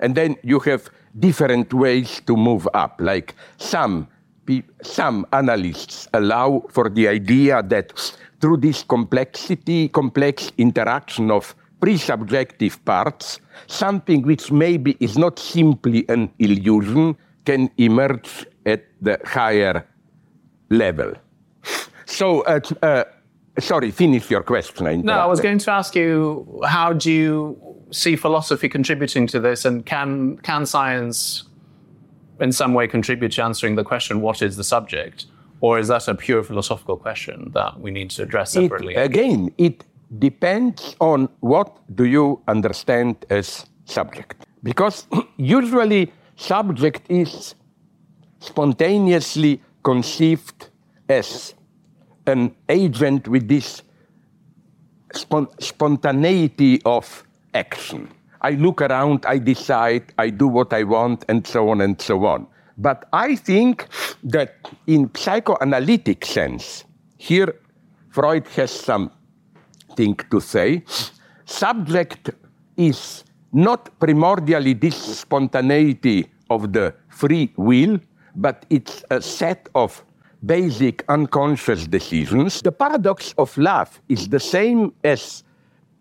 And 0.00 0.14
then 0.14 0.36
you 0.42 0.58
have 0.60 0.90
different 1.18 1.72
ways 1.72 2.20
to 2.26 2.36
move 2.36 2.68
up. 2.74 3.00
Like 3.00 3.34
some, 3.58 4.08
some 4.82 5.26
analysts 5.32 6.08
allow 6.14 6.64
for 6.70 6.88
the 6.88 7.08
idea 7.08 7.62
that 7.62 7.92
through 8.40 8.58
this 8.58 8.82
complexity, 8.82 9.88
complex 9.88 10.50
interaction 10.58 11.30
of 11.30 11.54
pre-subjective 11.80 12.84
parts, 12.84 13.40
something 13.66 14.22
which 14.22 14.52
maybe 14.52 14.96
is 15.00 15.16
not 15.16 15.38
simply 15.38 16.04
an 16.08 16.30
illusion 16.38 17.16
can 17.44 17.70
emerge 17.78 18.46
at 18.66 18.84
the 19.00 19.18
higher 19.24 19.86
level. 20.68 21.12
So, 22.06 22.42
uh, 22.42 22.60
uh, 22.82 23.04
sorry, 23.58 23.90
finish 23.90 24.30
your 24.30 24.42
question. 24.42 24.86
I 24.86 24.96
No, 24.96 25.14
I 25.14 25.26
was 25.26 25.40
going 25.40 25.58
to 25.58 25.70
ask 25.70 25.94
you 25.94 26.60
how 26.66 26.92
do 26.92 27.10
you 27.10 27.56
see 27.90 28.16
philosophy 28.16 28.68
contributing 28.68 29.26
to 29.28 29.40
this, 29.40 29.64
and 29.64 29.84
can 29.86 30.38
can 30.38 30.66
science 30.66 31.44
in 32.40 32.52
some 32.52 32.74
way 32.74 32.86
contribute 32.88 33.32
to 33.32 33.42
answering 33.42 33.76
the 33.76 33.84
question 33.84 34.20
what 34.20 34.42
is 34.42 34.56
the 34.56 34.64
subject, 34.64 35.26
or 35.60 35.78
is 35.78 35.88
that 35.88 36.08
a 36.08 36.14
pure 36.14 36.42
philosophical 36.42 36.96
question 36.96 37.50
that 37.54 37.80
we 37.80 37.90
need 37.90 38.10
to 38.10 38.22
address 38.22 38.56
It- 38.56 38.62
separately? 38.62 38.94
again, 38.94 39.52
it 39.58 39.84
depends 40.18 40.96
on 41.00 41.28
what 41.40 41.78
do 41.94 42.04
you 42.04 42.42
understand 42.48 43.24
as 43.30 43.66
subject. 43.84 44.46
Because 44.62 45.06
usually 45.36 46.12
subject 46.36 47.02
is 47.08 47.54
spontaneously 48.40 49.60
conceived 49.82 50.70
as 51.08 51.54
an 52.26 52.54
agent 52.68 53.28
with 53.28 53.48
this 53.48 53.82
spon- 55.12 55.48
spontaneity 55.58 56.80
of 56.84 57.24
action. 57.54 58.08
I 58.40 58.52
look 58.52 58.80
around, 58.80 59.26
I 59.26 59.38
decide, 59.38 60.14
I 60.18 60.30
do 60.30 60.48
what 60.48 60.72
I 60.72 60.84
want, 60.84 61.24
and 61.28 61.46
so 61.46 61.68
on 61.68 61.80
and 61.80 62.00
so 62.00 62.24
on. 62.24 62.46
But 62.78 63.06
I 63.12 63.36
think 63.36 63.86
that 64.24 64.56
in 64.86 65.10
psychoanalytic 65.14 66.24
sense, 66.24 66.84
here 67.18 67.54
Freud 68.08 68.48
has 68.56 68.70
something 70.00 70.16
to 70.30 70.40
say. 70.40 70.82
Subject 71.44 72.30
is 72.76 73.24
not 73.52 73.98
primordially 73.98 74.74
this 74.80 74.96
spontaneity 75.18 76.28
of 76.48 76.72
the 76.72 76.94
free 77.08 77.52
will, 77.56 77.98
but 78.36 78.64
it's 78.70 79.04
a 79.10 79.20
set 79.20 79.68
of 79.74 80.04
basic 80.46 81.04
unconscious 81.08 81.86
decisions. 81.86 82.62
The 82.62 82.72
paradox 82.72 83.34
of 83.36 83.56
love 83.58 84.00
is 84.08 84.28
the 84.28 84.40
same 84.40 84.92
as 85.04 85.44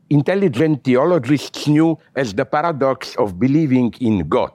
intelligent 0.10 0.84
theologists 0.84 1.68
knew 1.68 1.98
as 2.16 2.34
the 2.34 2.46
paradox 2.46 3.16
of 3.18 3.38
believing 3.40 3.94
in 4.00 4.28
God. 4.30 4.54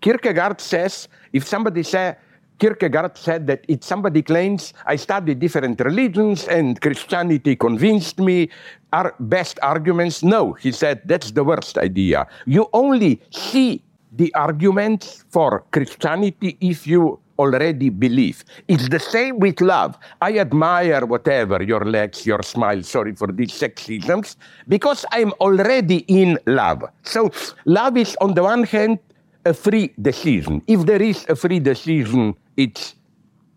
Kierkegaard 0.00 0.60
says, 0.60 1.08
if 1.32 1.46
somebody 1.46 1.82
say, 1.82 2.16
Kierkegaard 2.58 3.16
said 3.16 3.46
that 3.48 3.64
if 3.68 3.82
somebody 3.82 4.22
claims 4.22 4.72
I 4.86 4.96
studied 4.96 5.40
different 5.40 5.80
religions 5.80 6.46
and 6.46 6.80
Christianity 6.80 7.56
convinced 7.56 8.18
me, 8.18 8.50
are 8.92 9.14
best 9.18 9.58
arguments? 9.62 10.22
No, 10.22 10.52
he 10.52 10.70
said 10.70 11.02
that's 11.04 11.32
the 11.32 11.42
worst 11.42 11.78
idea. 11.78 12.26
You 12.46 12.68
only 12.72 13.20
see 13.30 13.82
the 14.12 14.32
arguments 14.34 15.24
for 15.30 15.64
Christianity 15.72 16.56
if 16.60 16.86
you 16.86 17.18
already 17.38 17.88
believe. 17.88 18.44
It's 18.68 18.88
the 18.88 19.00
same 19.00 19.40
with 19.40 19.60
love. 19.60 19.98
I 20.22 20.38
admire 20.38 21.04
whatever 21.04 21.62
your 21.62 21.84
legs, 21.84 22.24
your 22.24 22.42
smile, 22.42 22.82
sorry 22.84 23.14
for 23.14 23.32
these 23.32 23.50
sexisms, 23.50 24.36
because 24.68 25.04
I'm 25.10 25.32
already 25.40 26.04
in 26.06 26.38
love. 26.46 26.84
So 27.02 27.32
love 27.64 27.96
is 27.96 28.16
on 28.20 28.34
the 28.34 28.44
one 28.44 28.62
hand 28.62 29.00
a 29.44 29.52
free 29.52 29.92
decision. 30.00 30.62
If 30.66 30.86
there 30.86 31.02
is 31.02 31.26
a 31.28 31.36
free 31.36 31.58
decision, 31.58 32.34
it's 32.56 32.94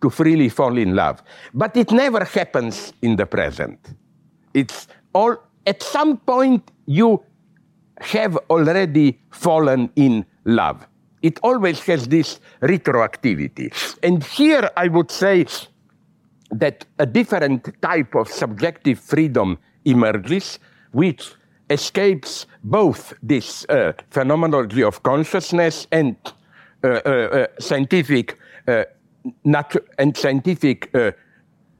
to 0.02 0.10
freely 0.10 0.50
fall 0.50 0.78
in 0.78 0.96
love. 0.96 1.24
But 1.54 1.76
it 1.76 1.92
never 1.92 2.24
happens 2.24 2.94
in 3.02 3.16
the 3.16 3.26
present. 3.26 3.80
It's 4.54 4.88
all 5.14 5.38
at 5.66 5.84
some 5.84 6.18
point 6.18 6.72
you 6.86 7.24
have 8.00 8.38
already 8.50 9.20
fallen 9.32 9.90
in 9.96 10.26
love. 10.46 10.88
It 11.22 11.40
always 11.42 11.80
has 11.82 12.08
this 12.08 12.40
retroactivity. 12.62 13.74
And 14.04 14.24
here 14.24 14.70
I 14.78 14.88
would 14.88 15.12
say 15.12 15.46
that 16.52 16.86
a 17.00 17.06
different 17.06 17.82
type 17.82 18.16
of 18.16 18.30
subjective 18.30 19.00
freedom 19.00 19.58
emerges, 19.84 20.60
which 20.92 21.34
escapes 21.70 22.46
both 22.64 23.14
this 23.22 23.66
uh, 23.66 23.94
phenomenology 24.12 24.84
of 24.84 25.04
consciousness 25.04 25.88
and 25.92 26.16
uh, 26.84 26.88
uh, 26.88 27.10
uh, 27.10 27.48
scientific 27.60 28.38
natu- 29.46 29.86
and 29.98 30.16
scientific 30.16 30.94
uh, 30.96 31.12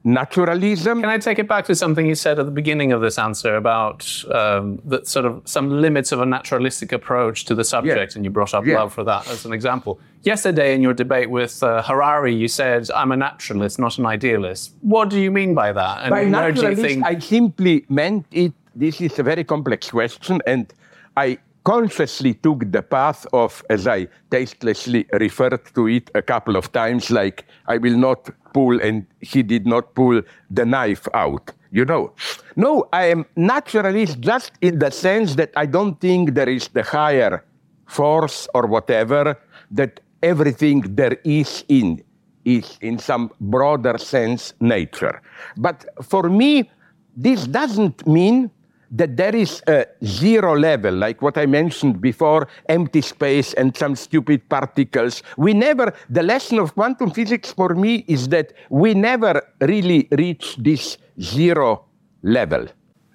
naturalism. 0.04 1.00
Can 1.00 1.10
I 1.10 1.18
take 1.18 1.38
it 1.38 1.48
back 1.48 1.64
to 1.66 1.74
something 1.74 2.06
you 2.06 2.14
said 2.14 2.38
at 2.38 2.46
the 2.46 2.52
beginning 2.52 2.92
of 2.92 3.00
this 3.00 3.18
answer 3.18 3.56
about 3.56 4.06
um, 4.32 4.80
that 4.86 5.06
sort 5.06 5.26
of 5.26 5.42
some 5.44 5.80
limits 5.82 6.12
of 6.12 6.20
a 6.20 6.26
naturalistic 6.26 6.92
approach 6.92 7.44
to 7.46 7.54
the 7.54 7.64
subject, 7.64 8.12
Yeah. 8.12 8.16
and 8.16 8.24
you 8.24 8.30
brought 8.30 8.54
up 8.54 8.64
Yeah. 8.64 8.78
love 8.80 8.92
for 8.92 9.04
that 9.04 9.28
as 9.28 9.44
an 9.44 9.52
example. 9.52 10.00
Yesterday, 10.22 10.74
in 10.74 10.82
your 10.82 10.94
debate 10.94 11.30
with 11.30 11.62
uh, 11.62 11.82
Harari, 11.82 12.34
you 12.34 12.48
said, 12.48 12.90
"I'm 12.94 13.12
a 13.12 13.16
naturalist, 13.16 13.78
not 13.78 13.98
an 13.98 14.06
idealist." 14.06 14.74
What 14.80 15.10
do 15.10 15.18
you 15.20 15.30
mean 15.30 15.54
by 15.54 15.72
that? 15.72 16.02
And 16.02 16.10
By 16.10 16.24
where 16.24 16.52
do 16.52 16.60
you 16.62 16.68
naturalist, 16.68 16.82
think? 16.82 17.04
I 17.06 17.18
simply 17.18 17.84
meant 17.88 18.26
it. 18.30 18.52
This 18.74 19.00
is 19.00 19.18
a 19.18 19.22
very 19.22 19.44
complex 19.44 19.90
question, 19.90 20.40
and 20.46 20.72
I 21.16 21.38
consciously 21.64 22.34
took 22.34 22.70
the 22.72 22.82
path 22.82 23.26
of, 23.32 23.62
as 23.68 23.86
I 23.86 24.08
tastelessly 24.30 25.06
referred 25.12 25.60
to 25.74 25.88
it 25.88 26.10
a 26.14 26.22
couple 26.22 26.56
of 26.56 26.72
times, 26.72 27.10
like 27.10 27.44
I 27.66 27.78
will 27.78 27.96
not 27.96 28.30
pull, 28.54 28.80
and 28.80 29.06
he 29.20 29.42
did 29.42 29.66
not 29.66 29.94
pull 29.94 30.22
the 30.50 30.64
knife 30.64 31.06
out. 31.14 31.52
You 31.70 31.84
know, 31.84 32.12
no, 32.56 32.88
I 32.92 33.06
am 33.06 33.26
naturalist 33.36 34.20
just 34.20 34.52
in 34.62 34.78
the 34.78 34.90
sense 34.90 35.34
that 35.34 35.50
I 35.54 35.66
don't 35.66 36.00
think 36.00 36.34
there 36.34 36.48
is 36.48 36.68
the 36.68 36.82
higher 36.82 37.44
force 37.86 38.48
or 38.54 38.66
whatever 38.66 39.36
that 39.70 40.00
everything 40.22 40.80
there 40.94 41.18
is 41.24 41.64
in 41.68 42.02
is 42.44 42.78
in 42.80 42.98
some 42.98 43.30
broader 43.40 43.98
sense 43.98 44.54
nature. 44.60 45.20
But 45.56 45.84
for 46.02 46.30
me, 46.30 46.70
this 47.16 47.46
doesn't 47.46 48.06
mean 48.06 48.50
that 48.90 49.16
there 49.16 49.36
is 49.36 49.62
a 49.66 49.86
zero 50.04 50.56
level, 50.56 50.94
like 50.94 51.20
what 51.20 51.36
I 51.36 51.46
mentioned 51.46 52.00
before, 52.00 52.48
empty 52.68 53.00
space 53.00 53.52
and 53.54 53.76
some 53.76 53.94
stupid 53.96 54.48
particles. 54.48 55.22
We 55.36 55.52
never, 55.54 55.92
the 56.08 56.22
lesson 56.22 56.58
of 56.58 56.74
quantum 56.74 57.10
physics 57.10 57.52
for 57.52 57.74
me 57.74 58.04
is 58.08 58.28
that 58.28 58.52
we 58.70 58.94
never 58.94 59.42
really 59.60 60.08
reach 60.12 60.56
this 60.56 60.98
zero 61.20 61.84
level. 62.22 62.66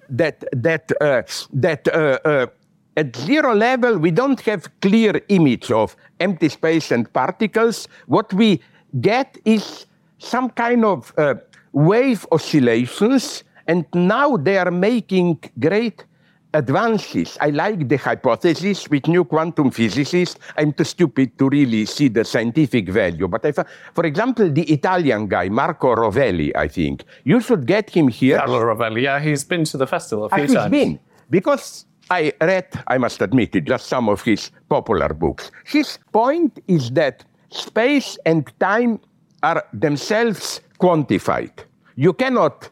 That, 0.08 0.44
that, 0.52 0.92
uh, 1.00 1.22
that 1.54 1.88
uh, 1.88 2.18
uh, 2.24 2.46
at 2.96 3.16
zero 3.16 3.54
level, 3.54 3.98
we 3.98 4.10
don't 4.10 4.40
have 4.42 4.68
clear 4.80 5.20
image 5.28 5.70
of 5.70 5.96
empty 6.20 6.48
space 6.48 6.92
and 6.92 7.12
particles. 7.12 7.88
What 8.06 8.32
we 8.32 8.60
get 9.00 9.36
is 9.44 9.86
some 10.18 10.50
kind 10.50 10.84
of 10.84 11.12
uh, 11.18 11.34
wave 11.72 12.24
oscillations, 12.30 13.42
and 13.66 13.84
now 13.94 14.36
they 14.36 14.58
are 14.58 14.70
making 14.70 15.38
great 15.58 16.04
advances. 16.54 17.36
I 17.40 17.50
like 17.50 17.88
the 17.88 17.96
hypothesis 17.96 18.88
with 18.88 19.08
new 19.08 19.24
quantum 19.24 19.70
physicists. 19.70 20.38
I'm 20.56 20.72
too 20.72 20.84
stupid 20.84 21.36
to 21.38 21.48
really 21.48 21.84
see 21.84 22.08
the 22.08 22.24
scientific 22.24 22.88
value. 22.88 23.26
But 23.26 23.44
I, 23.44 23.52
fa- 23.52 23.66
for 23.92 24.04
example, 24.06 24.50
the 24.52 24.62
Italian 24.72 25.26
guy, 25.26 25.48
Marco 25.48 25.94
Rovelli, 25.96 26.52
I 26.56 26.68
think, 26.68 27.02
you 27.24 27.40
should 27.40 27.66
get 27.66 27.90
him 27.90 28.08
here. 28.08 28.38
Carlo 28.38 28.60
Rovelli, 28.60 29.02
yeah, 29.02 29.18
he's 29.20 29.44
been 29.44 29.64
to 29.64 29.76
the 29.76 29.86
festival 29.86 30.26
a 30.26 30.28
few 30.28 30.38
Ah, 30.38 30.46
he's 30.46 30.54
times. 30.54 30.70
been 30.70 31.00
because 31.28 31.86
I 32.10 32.32
read, 32.40 32.68
I 32.86 32.98
must 32.98 33.20
admit 33.20 33.56
it, 33.56 33.64
just 33.64 33.86
some 33.86 34.08
of 34.08 34.22
his 34.22 34.50
popular 34.68 35.08
books. 35.08 35.50
His 35.64 35.98
point 36.12 36.60
is 36.68 36.90
that 36.92 37.24
space 37.50 38.16
and 38.26 38.50
time 38.60 39.00
are 39.42 39.64
themselves 39.72 40.60
quantified. 40.80 41.50
You 41.96 42.12
cannot, 42.12 42.70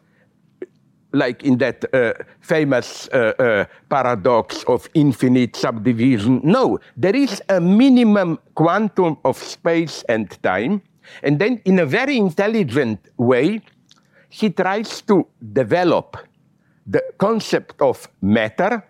like 1.13 1.43
in 1.43 1.57
that 1.59 1.85
uh, 1.93 2.13
famous 2.41 3.07
uh, 3.13 3.33
uh, 3.39 3.65
paradox 3.89 4.63
of 4.63 4.89
infinite 4.93 5.55
subdivision, 5.55 6.41
no, 6.43 6.79
there 6.97 7.15
is 7.15 7.41
a 7.49 7.61
minimum 7.61 8.39
quantum 8.55 9.17
of 9.23 9.37
space 9.37 10.03
and 10.09 10.41
time. 10.43 10.81
And 11.21 11.39
then, 11.39 11.61
in 11.65 11.79
a 11.79 11.85
very 11.85 12.17
intelligent 12.17 12.99
way, 13.17 13.61
he 14.29 14.49
tries 14.49 15.01
to 15.03 15.27
develop 15.53 16.17
the 16.87 17.03
concept 17.17 17.81
of 17.81 18.07
matter 18.21 18.83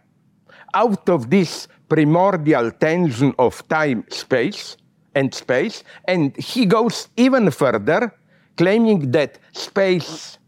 out 0.74 1.10
of 1.10 1.30
this 1.30 1.68
primordial 1.90 2.72
tension 2.72 3.34
of 3.38 3.68
time 3.68 4.06
space 4.10 4.78
and 5.16 5.34
space 5.34 5.84
and 6.08 6.36
he 6.38 6.66
goes 6.66 7.10
even 7.18 7.52
further 7.52 8.12
claiming 8.58 9.12
that 9.12 9.38
space 9.52 10.40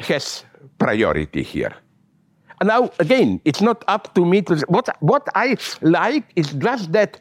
has 0.00 0.44
priority 0.78 1.42
here 1.42 1.74
And 2.60 2.68
now 2.68 2.90
again 2.98 3.40
it's 3.44 3.60
not 3.60 3.84
up 3.86 4.14
to 4.14 4.24
me 4.24 4.40
to 4.42 4.56
what 4.68 4.88
what 5.00 5.28
i 5.34 5.56
like 5.82 6.24
is 6.36 6.52
just 6.54 6.92
that 6.92 7.20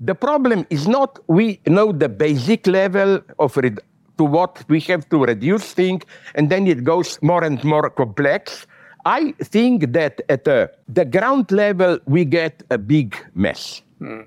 the 0.00 0.14
problem 0.14 0.66
is 0.70 0.86
not 0.86 1.18
we 1.28 1.60
know 1.66 1.92
the 1.92 2.08
basic 2.08 2.66
level 2.66 3.20
of 3.38 3.56
red- 3.56 3.80
to 4.18 4.24
what 4.24 4.64
we 4.68 4.80
have 4.80 5.08
to 5.08 5.24
reduce 5.24 5.72
things, 5.72 6.02
and 6.34 6.50
then 6.50 6.66
it 6.66 6.84
goes 6.84 7.18
more 7.22 7.44
and 7.44 7.62
more 7.64 7.88
complex. 7.88 8.66
I 9.06 9.32
think 9.40 9.92
that 9.92 10.20
at 10.28 10.44
the, 10.44 10.70
the 10.88 11.04
ground 11.04 11.50
level 11.52 11.98
we 12.06 12.24
get 12.24 12.62
a 12.70 12.76
big 12.78 13.16
mess. 13.34 13.80
Hmm. 13.98 14.22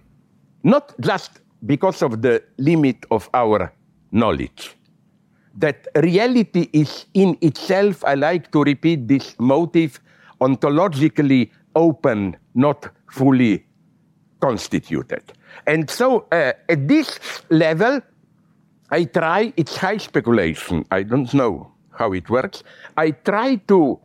Not 0.63 0.93
just 1.01 1.41
because 1.65 2.01
of 2.01 2.21
the 2.21 2.41
limit 2.57 3.05
of 3.11 3.29
our 3.33 3.71
knowledge. 4.11 4.75
That 5.57 5.87
reality 5.95 6.69
is 6.71 7.05
in 7.13 7.37
itself, 7.41 8.03
I 8.05 8.15
like 8.15 8.51
to 8.51 8.63
repeat 8.63 9.07
this 9.07 9.35
motive, 9.39 9.99
ontologically 10.39 11.51
open, 11.75 12.37
not 12.55 12.89
fully 13.11 13.65
constituted. 14.39 15.33
And 15.67 15.89
so 15.89 16.25
uh, 16.31 16.53
at 16.69 16.87
this 16.87 17.19
level, 17.49 18.01
I 18.89 19.05
try, 19.05 19.53
it's 19.57 19.75
high 19.77 19.97
speculation, 19.97 20.85
I 20.91 21.03
don't 21.03 21.33
know 21.33 21.71
how 21.91 22.13
it 22.13 22.29
works. 22.29 22.63
I 22.97 23.11
try 23.11 23.55
to, 23.67 23.99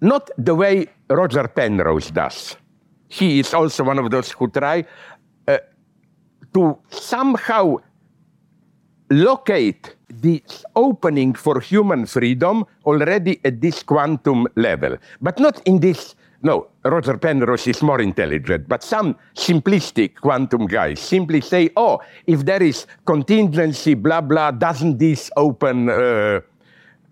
not 0.00 0.30
the 0.36 0.54
way 0.54 0.86
Roger 1.08 1.46
Penrose 1.48 2.10
does. 2.10 2.56
He 3.08 3.38
is 3.38 3.54
also 3.54 3.84
one 3.84 3.98
of 3.98 4.10
those 4.10 4.30
who 4.32 4.48
try 4.48 4.84
uh, 5.46 5.58
to 6.54 6.78
somehow 6.90 7.76
locate 9.10 9.96
the 10.08 10.42
opening 10.74 11.34
for 11.34 11.60
human 11.60 12.06
freedom 12.06 12.64
already 12.84 13.40
at 13.44 13.60
this 13.60 13.82
quantum 13.82 14.46
level, 14.56 14.96
but 15.20 15.38
not 15.38 15.60
in 15.66 15.80
this. 15.80 16.14
No, 16.42 16.68
Roger 16.84 17.16
Penrose 17.18 17.66
is 17.66 17.82
more 17.82 18.00
intelligent, 18.00 18.68
but 18.68 18.82
some 18.82 19.16
simplistic 19.34 20.16
quantum 20.16 20.66
guys 20.66 21.00
simply 21.00 21.40
say, 21.40 21.70
oh, 21.76 22.00
if 22.26 22.44
there 22.44 22.62
is 22.62 22.86
contingency, 23.04 23.94
blah, 23.94 24.20
blah, 24.20 24.50
doesn't 24.50 24.98
this 24.98 25.30
open 25.36 25.88
uh, 25.88 26.40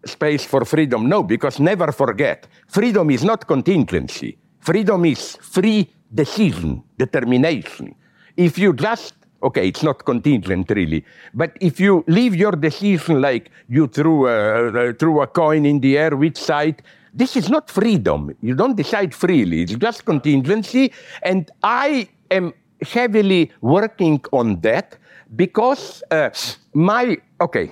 space 0.05 0.45
for 0.45 0.65
freedom? 0.65 1.09
No, 1.09 1.23
because 1.23 1.59
never 1.59 1.91
forget, 1.91 2.47
freedom 2.69 3.11
is 3.11 3.25
not 3.25 3.47
contingency. 3.47 4.39
Freedom 4.61 5.05
is 5.05 5.37
free 5.41 5.91
decision, 6.15 6.83
determination. 6.97 7.95
If 8.37 8.59
you 8.59 8.73
just 8.73 9.15
okay, 9.45 9.69
it's 9.69 9.83
not 9.83 10.05
contingent 10.05 10.71
really, 10.71 11.05
but 11.35 11.57
if 11.61 11.79
you 11.79 12.05
leave 12.09 12.35
your 12.35 12.53
decision 12.53 13.21
like 13.21 13.51
you 13.69 13.87
threw 13.87 14.27
a, 14.27 14.89
uh, 14.89 14.93
threw 14.95 15.21
a 15.21 15.27
coin 15.27 15.65
in 15.67 15.81
the 15.81 15.99
air, 15.99 16.17
which 16.17 16.37
side, 16.37 16.83
this 17.13 17.37
is 17.37 17.49
not 17.49 17.71
freedom. 17.71 18.35
You 18.43 18.55
don't 18.55 18.77
decide 18.77 19.15
freely. 19.15 19.63
It's 19.63 19.77
just 19.77 20.05
contingency, 20.05 20.93
and 21.23 21.51
I 21.63 22.09
am 22.31 22.53
heavily 22.83 23.53
working 23.61 24.21
on 24.33 24.61
that 24.63 24.97
because 25.37 26.03
uh, 26.11 26.31
my 26.73 27.17
okay, 27.41 27.71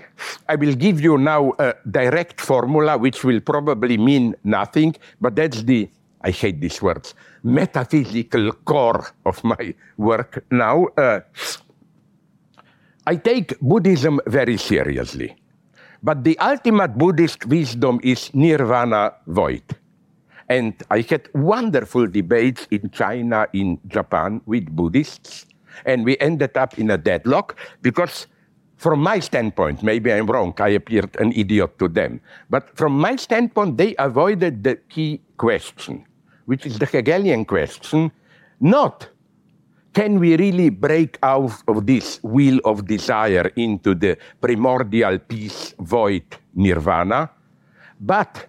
I 0.48 0.56
will 0.56 0.74
give 0.74 1.00
you 1.00 1.18
now 1.18 1.52
a 1.58 1.74
direct 1.90 2.40
formula 2.40 2.98
which 2.98 3.24
will 3.24 3.40
probably 3.40 3.96
mean 3.96 4.34
nothing, 4.44 4.94
but 5.20 5.34
that's 5.34 5.62
the 5.62 5.88
I 6.22 6.30
hate 6.30 6.60
these 6.60 6.80
words 6.80 7.14
metaphysical 7.42 8.52
core 8.64 9.06
of 9.24 9.42
my 9.44 9.74
work 9.96 10.44
now. 10.50 10.86
Uh, 10.96 11.20
I 13.06 13.16
take 13.16 13.58
Buddhism 13.60 14.20
very 14.26 14.56
seriously, 14.56 15.34
but 16.02 16.22
the 16.22 16.38
ultimate 16.38 16.96
Buddhist 16.96 17.46
wisdom 17.46 17.98
is 18.02 18.32
nirvana 18.34 19.14
void. 19.26 19.64
And 20.48 20.74
I 20.90 21.00
had 21.00 21.28
wonderful 21.34 22.06
debates 22.06 22.66
in 22.70 22.90
China, 22.90 23.48
in 23.52 23.80
Japan 23.88 24.40
with 24.46 24.70
Buddhists, 24.70 25.46
and 25.84 26.04
we 26.04 26.18
ended 26.18 26.56
up 26.56 26.78
in 26.78 26.90
a 26.90 26.98
deadlock 26.98 27.56
because, 27.80 28.26
from 28.76 29.00
my 29.00 29.18
standpoint, 29.18 29.82
maybe 29.82 30.12
I'm 30.12 30.26
wrong, 30.26 30.54
I 30.58 30.70
appeared 30.70 31.16
an 31.16 31.32
idiot 31.32 31.78
to 31.78 31.88
them, 31.88 32.20
but 32.50 32.76
from 32.76 32.92
my 32.98 33.16
standpoint, 33.16 33.78
they 33.78 33.96
avoided 33.98 34.62
the 34.62 34.76
key 34.76 35.22
question, 35.38 36.04
which 36.46 36.66
is 36.66 36.78
the 36.78 36.86
Hegelian 36.86 37.44
question 37.44 38.10
not 38.60 39.08
can 39.92 40.18
we 40.18 40.36
really 40.36 40.70
break 40.70 41.18
out 41.22 41.52
of 41.68 41.86
this 41.86 42.18
wheel 42.22 42.58
of 42.64 42.86
desire 42.86 43.52
into 43.56 43.94
the 43.94 44.16
primordial 44.40 45.18
peace 45.18 45.74
void 45.78 46.24
nirvana? 46.54 47.28
But 48.00 48.48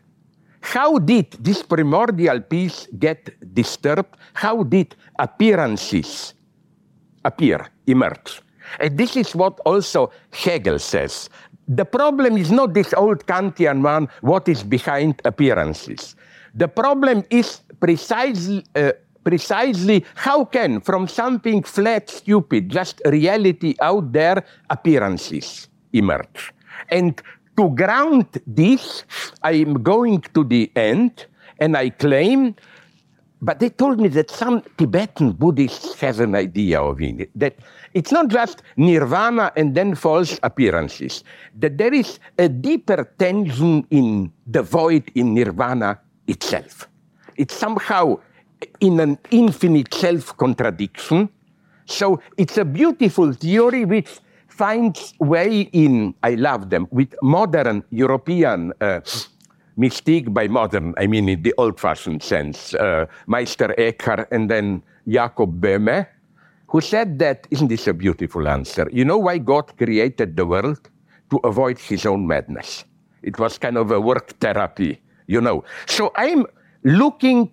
how 0.62 0.99
did 0.99 1.32
this 1.43 1.62
primordial 1.62 2.39
peace 2.39 2.88
get 2.97 3.36
disturbed? 3.53 4.15
How 4.34 4.63
did 4.63 4.95
appearances 5.19 6.34
appear, 7.25 7.67
emerge? 7.88 8.41
And 8.79 8.97
this 8.97 9.17
is 9.17 9.36
what 9.36 9.60
also 9.65 10.12
Hegel 10.32 10.79
says. 10.79 11.29
the 11.67 11.86
problem 11.86 12.38
is 12.38 12.51
not 12.51 12.73
this 12.73 12.93
old 12.93 13.25
Kantian 13.25 13.82
one, 13.82 14.10
what 14.21 14.47
is 14.49 14.63
behind 14.63 15.21
appearances. 15.23 16.15
The 16.53 16.67
problem 16.67 17.23
is 17.29 17.61
precisely, 17.79 18.63
uh, 18.75 18.91
precisely 19.23 20.05
how 20.15 20.45
can, 20.45 20.81
from 20.81 21.07
something 21.07 21.63
flat, 21.63 22.09
stupid, 22.09 22.69
just 22.69 23.01
reality 23.05 23.75
out 23.81 24.11
there, 24.13 24.45
appearances 24.69 25.67
emerge. 25.93 26.53
And 26.89 27.21
to 27.57 27.69
ground 27.69 28.27
this, 28.45 29.03
I 29.41 29.53
am 29.53 29.81
going 29.81 30.21
to 30.33 30.43
the 30.43 30.71
end 30.75 31.25
and 31.59 31.77
I 31.77 31.89
claim 31.89 32.55
but 33.43 33.59
they 33.59 33.67
told 33.67 33.99
me 33.99 34.07
that 34.07 34.31
some 34.31 34.63
Tibetan 34.77 35.33
Buddhists 35.33 35.99
have 35.99 36.21
an 36.21 36.33
idea 36.33 36.81
of 36.81 37.01
it, 37.01 37.29
that 37.35 37.57
it's 37.93 38.09
not 38.09 38.29
just 38.29 38.63
nirvana 38.77 39.51
and 39.57 39.75
then 39.75 39.95
false 39.95 40.39
appearances, 40.43 41.25
that 41.59 41.77
there 41.77 41.93
is 41.93 42.19
a 42.39 42.47
deeper 42.47 43.03
tension 43.19 43.85
in 43.89 44.31
the 44.47 44.63
void 44.63 45.11
in 45.13 45.33
nirvana 45.33 45.99
itself. 46.27 46.88
It's 47.36 47.53
somehow 47.53 48.19
in 48.79 48.99
an 48.99 49.17
infinite 49.31 49.93
self 49.93 50.36
contradiction. 50.38 51.29
So 51.86 52.21
it's 52.38 52.57
a 52.57 52.65
beautiful 52.65 53.33
theory 53.33 53.86
which 53.86 54.19
finds 54.47 55.13
way 55.19 55.62
in, 55.73 56.13
I 56.23 56.36
love 56.36 56.69
them, 56.69 56.88
with 56.91 57.13
modern 57.21 57.83
European 57.89 58.71
uh, 58.79 59.01
mystique 59.77 60.33
by 60.33 60.47
modern, 60.47 60.93
I 60.97 61.07
mean 61.07 61.27
in 61.27 61.41
the 61.41 61.53
old-fashioned 61.57 62.21
sense, 62.21 62.73
uh, 62.75 63.07
Meister 63.25 63.73
Eckhart 63.77 64.27
and 64.31 64.49
then 64.49 64.83
Jakob 65.07 65.59
Böhme, 65.59 66.07
who 66.67 66.81
said 66.81 67.19
that, 67.19 67.47
isn't 67.49 67.67
this 67.67 67.88
a 67.88 67.93
beautiful 67.93 68.47
answer? 68.47 68.88
You 68.91 69.05
know 69.05 69.17
why 69.17 69.39
God 69.39 69.75
created 69.77 70.38
the 70.38 70.45
world? 70.45 70.89
To 71.31 71.39
avoid 71.43 71.79
his 71.79 72.05
own 72.05 72.27
madness. 72.27 72.86
It 73.23 73.39
was 73.39 73.57
kind 73.57 73.75
of 73.75 73.89
a 73.89 73.99
work 73.99 74.38
therapy, 74.39 75.01
you 75.27 75.41
know. 75.41 75.63
So 75.88 76.12
I'm 76.15 76.45
looking, 76.83 77.51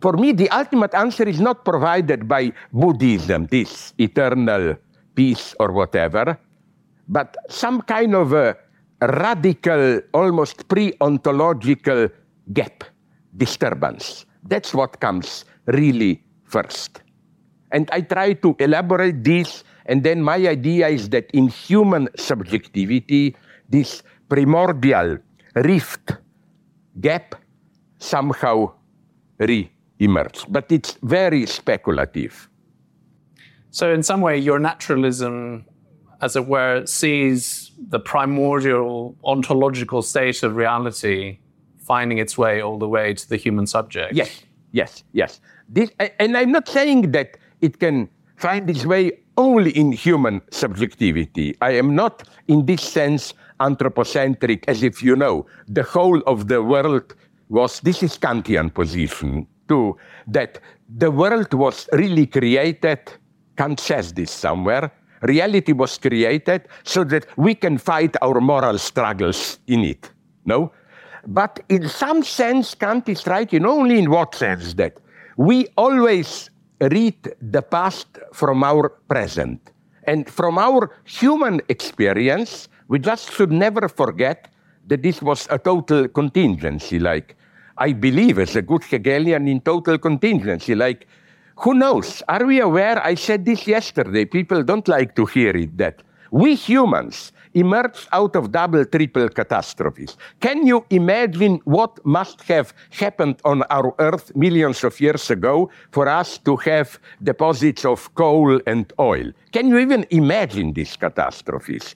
for 0.00 0.14
me, 0.14 0.32
the 0.32 0.48
ultimate 0.50 0.94
answer 0.94 1.24
is 1.28 1.40
not 1.40 1.64
provided 1.64 2.28
by 2.28 2.52
Buddhism, 2.72 3.46
this 3.46 3.94
eternal 3.98 4.76
peace 5.14 5.54
or 5.58 5.72
whatever, 5.72 6.38
but 7.08 7.36
some 7.48 7.82
kind 7.82 8.14
of 8.14 8.32
a 8.32 8.56
radical, 9.00 10.00
almost 10.12 10.68
pre 10.68 10.92
ontological 11.00 12.08
gap, 12.52 12.84
disturbance. 13.36 14.26
That's 14.44 14.74
what 14.74 15.00
comes 15.00 15.44
really 15.66 16.22
first. 16.44 17.02
And 17.72 17.90
I 17.90 18.00
try 18.00 18.34
to 18.34 18.54
elaborate 18.60 19.24
this, 19.24 19.64
and 19.86 20.04
then 20.04 20.22
my 20.22 20.36
idea 20.36 20.88
is 20.88 21.08
that 21.10 21.30
in 21.32 21.48
human 21.48 22.08
subjectivity, 22.16 23.34
this 23.68 24.02
primordial 24.28 25.18
rift 25.56 26.14
gap 27.00 27.34
somehow 27.98 28.72
re 29.38 29.70
emerges. 29.98 30.44
But 30.48 30.70
it's 30.70 30.98
very 31.02 31.46
speculative. 31.46 32.48
So, 33.70 33.92
in 33.92 34.02
some 34.02 34.20
way, 34.20 34.38
your 34.38 34.58
naturalism, 34.58 35.66
as 36.20 36.36
it 36.36 36.46
were, 36.46 36.86
sees 36.86 37.72
the 37.88 38.00
primordial 38.00 39.16
ontological 39.24 40.02
state 40.02 40.42
of 40.42 40.56
reality 40.56 41.38
finding 41.78 42.18
its 42.18 42.36
way 42.36 42.60
all 42.60 42.78
the 42.78 42.88
way 42.88 43.14
to 43.14 43.28
the 43.28 43.36
human 43.36 43.66
subject. 43.66 44.12
Yes, 44.14 44.42
yes, 44.72 45.04
yes. 45.12 45.40
This, 45.68 45.90
and 46.18 46.36
I'm 46.36 46.50
not 46.50 46.68
saying 46.68 47.12
that 47.12 47.36
it 47.60 47.78
can 47.78 48.08
find 48.36 48.68
its 48.68 48.84
way 48.84 49.12
only 49.36 49.70
in 49.70 49.92
human 49.92 50.40
subjectivity. 50.50 51.56
I 51.60 51.72
am 51.72 51.94
not, 51.94 52.28
in 52.48 52.66
this 52.66 52.82
sense, 52.82 53.34
anthropocentric, 53.60 54.64
as 54.68 54.82
if 54.82 55.02
you 55.02 55.16
know, 55.16 55.46
the 55.68 55.82
whole 55.82 56.20
of 56.26 56.48
the 56.48 56.62
world 56.62 57.14
was, 57.48 57.80
this 57.80 58.02
is 58.02 58.18
Kantian 58.18 58.72
position 58.72 59.46
too, 59.68 59.96
that 60.26 60.60
the 60.88 61.10
world 61.10 61.52
was 61.54 61.88
really 61.92 62.26
created, 62.26 63.00
Kant 63.56 63.80
says 63.80 64.12
this 64.12 64.30
somewhere, 64.30 64.92
reality 65.22 65.72
was 65.72 65.98
created 65.98 66.68
so 66.84 67.04
that 67.04 67.26
we 67.36 67.54
can 67.54 67.78
fight 67.78 68.16
our 68.22 68.40
moral 68.40 68.78
struggles 68.78 69.58
in 69.66 69.80
it. 69.80 70.10
No? 70.44 70.72
But 71.26 71.60
in 71.68 71.88
some 71.88 72.22
sense, 72.22 72.74
Kant 72.74 73.08
is 73.08 73.26
right 73.26 73.52
in 73.52 73.66
only 73.66 73.98
in 73.98 74.10
what 74.10 74.34
sense 74.34 74.74
that 74.74 74.98
we 75.36 75.66
always 75.76 76.50
read 76.80 77.16
the 77.40 77.62
past 77.62 78.06
from 78.32 78.62
our 78.62 78.88
present. 79.08 79.70
And 80.04 80.28
from 80.28 80.58
our 80.58 80.90
human 81.04 81.60
experience, 81.68 82.68
we 82.88 82.98
just 82.98 83.32
should 83.32 83.50
never 83.50 83.88
forget 83.88 84.48
that 84.86 85.02
this 85.02 85.20
was 85.20 85.48
a 85.50 85.58
total 85.58 86.06
contingency. 86.08 86.98
Like, 86.98 87.36
I 87.78 87.92
believe 87.92 88.38
as 88.38 88.56
a 88.56 88.62
good 88.62 88.84
Hegelian 88.84 89.48
in 89.48 89.60
total 89.60 89.98
contingency. 89.98 90.74
Like, 90.74 91.06
who 91.56 91.74
knows? 91.74 92.22
Are 92.28 92.44
we 92.44 92.60
aware? 92.60 93.04
I 93.04 93.14
said 93.14 93.44
this 93.44 93.66
yesterday. 93.66 94.24
People 94.24 94.62
don't 94.62 94.86
like 94.86 95.16
to 95.16 95.26
hear 95.26 95.56
it 95.56 95.76
that 95.78 96.02
we 96.30 96.54
humans 96.54 97.32
emerged 97.56 98.06
out 98.12 98.36
of 98.36 98.52
double, 98.52 98.84
triple 98.84 99.28
catastrophes. 99.30 100.16
Can 100.40 100.66
you 100.66 100.84
imagine 100.90 101.58
what 101.64 102.04
must 102.04 102.42
have 102.42 102.74
happened 102.90 103.40
on 103.44 103.62
our 103.70 103.94
Earth 103.98 104.30
millions 104.36 104.84
of 104.84 105.00
years 105.00 105.30
ago 105.30 105.70
for 105.90 106.06
us 106.06 106.36
to 106.38 106.56
have 106.56 107.00
deposits 107.22 107.84
of 107.86 108.14
coal 108.14 108.60
and 108.66 108.92
oil? 109.00 109.32
Can 109.52 109.68
you 109.68 109.78
even 109.78 110.06
imagine 110.10 110.74
these 110.74 110.96
catastrophes? 110.96 111.94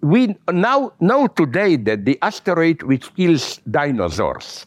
We 0.00 0.34
now 0.50 0.92
know 0.98 1.26
today 1.26 1.76
that 1.76 2.06
the 2.06 2.18
asteroid 2.22 2.82
which 2.82 3.14
kills 3.14 3.60
dinosaurs 3.70 4.66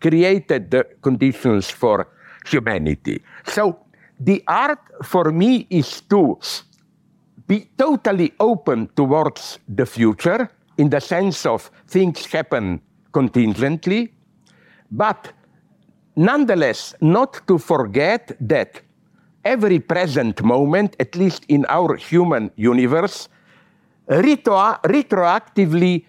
created 0.00 0.70
the 0.70 0.84
conditions 1.00 1.70
for 1.70 2.06
humanity. 2.44 3.22
So 3.46 3.78
the 4.20 4.44
art 4.46 4.80
for 5.02 5.32
me 5.32 5.66
is 5.70 6.02
to 6.02 6.38
be 7.48 7.68
totally 7.76 8.32
open 8.38 8.88
towards 8.94 9.58
the 9.68 9.86
future 9.86 10.48
in 10.76 10.90
the 10.90 11.00
sense 11.00 11.44
of 11.46 11.70
things 11.88 12.26
happen 12.26 12.80
contingently, 13.12 14.12
but 14.90 15.32
nonetheless 16.14 16.94
not 17.00 17.40
to 17.48 17.58
forget 17.58 18.36
that 18.40 18.80
every 19.44 19.80
present 19.80 20.42
moment, 20.42 20.94
at 21.00 21.16
least 21.16 21.44
in 21.48 21.66
our 21.68 21.96
human 21.96 22.50
universe, 22.56 23.28
retro- 24.06 24.78
retroactively 24.84 26.04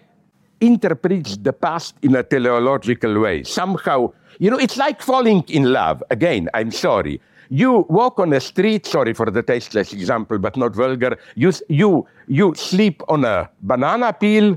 interprets 0.60 1.36
the 1.38 1.52
past 1.52 1.94
in 2.02 2.14
a 2.14 2.22
teleological 2.22 3.18
way. 3.18 3.42
Somehow 3.42 4.12
you 4.40 4.50
know, 4.50 4.58
it's 4.58 4.78
like 4.78 5.02
falling 5.02 5.44
in 5.48 5.70
love. 5.70 6.02
Again, 6.10 6.48
I'm 6.54 6.70
sorry. 6.70 7.20
You 7.50 7.84
walk 7.88 8.20
on 8.20 8.32
a 8.32 8.40
street, 8.40 8.86
sorry 8.86 9.12
for 9.12 9.28
the 9.28 9.42
tasteless 9.42 9.92
example, 9.92 10.38
but 10.38 10.56
not 10.56 10.72
vulgar. 10.72 11.18
You, 11.34 11.52
you, 11.68 12.06
you 12.28 12.54
sleep 12.54 13.02
on 13.08 13.24
a 13.24 13.50
banana 13.60 14.12
peel. 14.12 14.56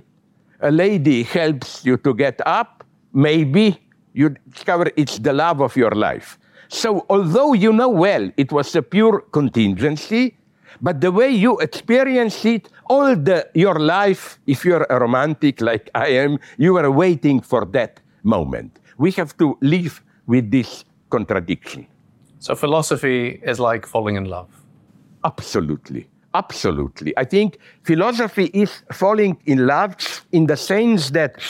A 0.62 0.70
lady 0.70 1.24
helps 1.24 1.84
you 1.84 1.98
to 1.98 2.14
get 2.14 2.40
up. 2.46 2.84
Maybe 3.12 3.82
you 4.14 4.36
discover 4.48 4.92
it's 4.96 5.18
the 5.18 5.34
love 5.34 5.60
of 5.60 5.76
your 5.76 5.90
life. 5.92 6.38
So, 6.68 7.06
although 7.10 7.54
you 7.54 7.74
know 7.74 7.90
well 7.90 8.30
it 8.38 8.52
was 8.52 8.76
a 8.76 8.84
pure 8.84 9.22
contingency, 9.32 10.38
but 10.80 11.02
the 11.02 11.12
way 11.12 11.32
you 11.32 11.58
experience 11.60 12.46
it, 12.46 12.70
all 12.90 13.16
the, 13.16 13.50
your 13.56 13.80
life, 13.80 14.40
if 14.46 14.64
you're 14.64 14.86
a 14.90 15.00
romantic 15.00 15.62
like 15.62 15.90
I 15.96 16.10
am, 16.10 16.38
you 16.58 16.78
are 16.78 16.92
waiting 16.92 17.42
for 17.42 17.66
that 17.66 18.00
moment. 18.22 18.80
We 19.00 19.12
have 19.12 19.36
to 19.38 19.58
live 19.62 20.04
with 20.28 20.52
this 20.52 20.86
contradiction. 21.10 21.88
So 22.44 22.56
philosophy 22.56 23.40
is 23.42 23.58
like 23.58 23.86
falling 23.86 24.18
in 24.18 24.26
love. 24.26 24.50
Absolutely. 25.24 26.10
Absolutely. 26.34 27.18
I 27.18 27.24
think 27.24 27.58
philosophy 27.84 28.52
is 28.54 28.84
falling 28.92 29.38
in 29.46 29.66
love 29.66 29.96
in 30.34 30.48
the 30.48 30.58
sense 30.58 31.12
that 31.12 31.42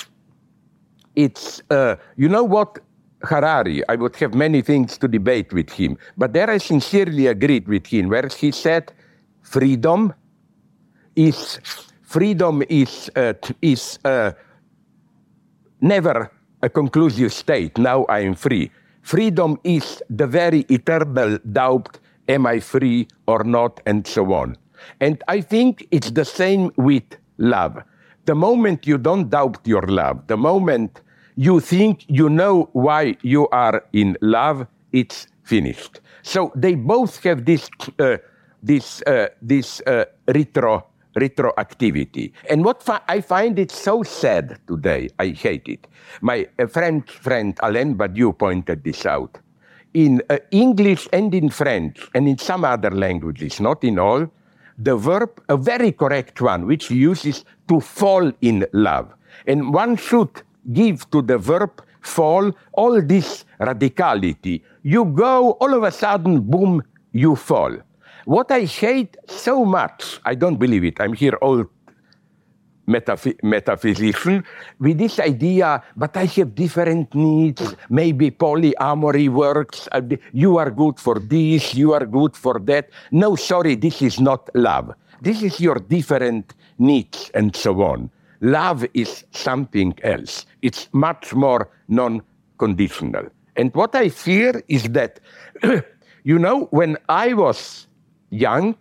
it's, 1.16 1.64
uh, 1.72 1.96
you 2.16 2.30
know 2.30 2.44
what, 2.44 2.78
Harari, 3.24 3.82
I 3.90 3.96
would 3.96 4.16
have 4.18 4.36
many 4.36 4.62
things 4.62 5.00
to 5.00 5.08
debate 5.08 5.52
with 5.52 5.72
him, 5.72 5.98
but 6.16 6.34
there 6.34 6.48
I 6.48 6.60
sincerely 6.60 7.26
agreed 7.26 7.68
with 7.68 7.88
him, 7.88 8.10
where 8.10 8.28
he 8.28 8.52
said 8.52 8.94
freedom 9.42 10.14
is, 11.16 11.60
freedom 12.04 12.62
is, 12.70 13.10
uh, 13.16 13.34
is 13.64 13.98
uh, 14.06 14.34
never 15.82 16.32
a 16.62 16.70
conclusive 16.70 17.34
state. 17.34 17.80
Now 17.80 18.04
I 18.04 18.20
am 18.20 18.36
free. 18.36 18.70
Freedom 19.04 19.60
is 19.64 20.02
the 20.10 20.26
very 20.26 20.62
eternal 20.70 21.38
doubt 21.52 22.00
am 22.30 22.46
I 22.46 22.60
free 22.60 23.08
or 23.28 23.44
not, 23.44 23.82
and 23.86 24.08
so 24.08 24.34
on. 24.34 24.58
And 25.00 25.22
I 25.28 25.42
think 25.42 25.88
it's 25.92 26.12
the 26.12 26.26
same 26.26 26.72
with 26.78 27.04
love. 27.38 27.84
The 28.26 28.36
moment 28.36 28.88
you 28.88 28.98
don't 28.98 29.30
doubt 29.30 29.60
your 29.66 29.82
love, 29.82 30.26
the 30.28 30.38
moment 30.38 31.02
you 31.36 31.60
think 31.60 32.06
you 32.08 32.30
know 32.30 32.70
why 32.72 33.18
you 33.22 33.50
are 33.50 33.84
in 33.92 34.18
love, 34.22 34.68
it's 34.94 35.28
finished. 35.44 36.00
So 36.22 36.54
they 36.56 36.76
both 36.76 37.22
have 37.24 37.46
this, 37.46 37.70
uh, 38.00 38.18
this, 38.62 39.02
uh, 39.02 39.28
this 39.42 39.82
uh, 39.82 40.06
retro 40.28 40.88
retroactivity. 41.16 42.32
And 42.50 42.64
what 42.66 42.84
fi- 42.84 43.02
I 43.08 43.22
find 43.22 43.60
it 43.60 43.72
so 43.72 44.04
sad 44.04 44.60
today, 44.68 45.10
I 45.20 45.30
hate 45.30 45.68
it. 45.68 45.88
My 46.22 46.48
uh, 46.60 46.68
friend, 46.68 47.08
friend 47.10 47.58
Alain 47.62 47.96
Badiou 47.96 48.38
pointed 48.38 48.84
this 48.84 49.06
out. 49.06 49.38
In 49.94 50.22
uh, 50.30 50.38
English 50.52 51.08
and 51.14 51.34
in 51.34 51.50
French 51.50 52.00
and 52.16 52.28
in 52.28 52.38
some 52.38 52.66
other 52.66 52.90
languages, 52.90 53.60
not 53.60 53.84
in 53.84 54.00
all, 54.00 54.28
the 54.78 54.96
verb, 54.96 55.30
a 55.50 55.58
very 55.58 55.92
correct 55.92 56.42
one, 56.42 56.66
which 56.66 56.90
uses 56.90 57.46
to 57.68 57.80
fall 57.80 58.32
in 58.42 58.66
love. 58.74 59.14
And 59.46 59.74
one 59.74 59.96
should 59.98 60.42
give 60.72 61.10
to 61.12 61.22
the 61.22 61.38
verb 61.38 61.82
fall 62.02 62.52
all 62.74 63.02
this 63.02 63.46
radicality. 63.60 64.62
You 64.82 65.06
go, 65.06 65.52
all 65.52 65.74
of 65.74 65.84
a 65.84 65.92
sudden, 65.92 66.42
boom, 66.42 66.82
you 67.12 67.36
fall. 67.36 67.78
What 68.26 68.52
I 68.52 68.66
hate 68.66 69.18
so 69.28 69.66
much, 69.66 70.20
I 70.26 70.36
don't 70.36 70.58
believe 70.58 70.84
it, 70.86 71.02
I'm 71.02 71.14
here 71.14 71.38
old 71.42 71.68
metaph- 72.88 73.42
metaphysician, 73.44 74.44
with 74.80 74.98
this 74.98 75.20
idea, 75.20 75.84
but 75.96 76.16
I 76.16 76.26
have 76.26 76.56
different 76.56 77.14
needs, 77.14 77.76
maybe 77.90 78.32
polyamory 78.32 79.30
works, 79.30 79.88
uh, 79.92 80.02
you 80.32 80.58
are 80.58 80.72
good 80.72 81.00
for 81.00 81.20
this, 81.20 81.76
you 81.76 81.94
are 81.94 82.06
good 82.06 82.36
for 82.36 82.60
that. 82.60 82.90
No, 83.12 83.36
sorry, 83.36 83.76
this 83.76 84.02
is 84.02 84.20
not 84.20 84.50
love. 84.56 84.94
This 85.22 85.42
is 85.44 85.60
your 85.60 85.76
different 85.76 86.54
needs 86.78 87.32
and 87.34 87.56
so 87.56 87.82
on. 87.82 88.10
Love 88.42 88.86
is 88.94 89.24
something 89.32 89.94
else. 90.04 90.46
It's 90.62 90.90
much 90.92 91.34
more 91.34 91.70
non 91.88 92.22
conditional. 92.58 93.28
And 93.56 93.74
what 93.74 93.96
I 93.96 94.10
fear 94.10 94.62
is 94.68 94.84
that, 94.90 95.20
you 96.24 96.40
know, 96.40 96.66
when 96.72 96.98
I 97.08 97.34
was 97.34 97.88
young, 98.34 98.76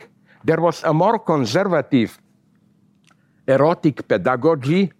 there 0.44 0.60
was 0.60 0.82
a 0.84 0.92
more 0.92 1.18
conservative 1.18 2.18
erotic 3.46 4.08
pedagogy. 4.08 4.90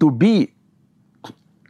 To 0.00 0.10
be 0.10 0.52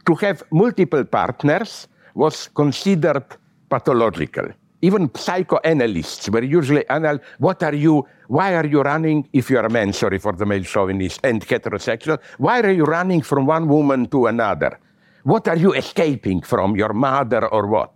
to 0.06 0.14
have 0.16 0.42
multiple 0.50 1.04
partners 1.04 1.86
was 2.14 2.48
considered 2.48 3.24
pathological. 3.68 4.48
Even 4.80 5.12
psychoanalysts 5.14 6.28
were 6.30 6.42
usually 6.42 6.84
anal 6.90 7.18
what 7.38 7.62
are 7.62 7.74
you? 7.74 8.04
Why 8.28 8.56
are 8.56 8.66
you 8.66 8.80
running? 8.82 9.28
If 9.32 9.50
you 9.50 9.58
are 9.58 9.66
a 9.66 9.70
man 9.70 9.92
sorry 9.92 10.18
for 10.18 10.32
the 10.32 10.46
male 10.46 10.64
chauvinist 10.64 11.20
and 11.22 11.46
heterosexual 11.46 12.18
why 12.38 12.60
are 12.60 12.72
you 12.72 12.84
running 12.84 13.20
from 13.20 13.46
one 13.46 13.68
woman 13.68 14.06
to 14.08 14.26
another? 14.26 14.80
What 15.22 15.46
are 15.48 15.56
you 15.56 15.74
escaping 15.74 16.42
from 16.42 16.76
your 16.76 16.92
mother 16.92 17.46
or 17.48 17.66
what? 17.66 17.92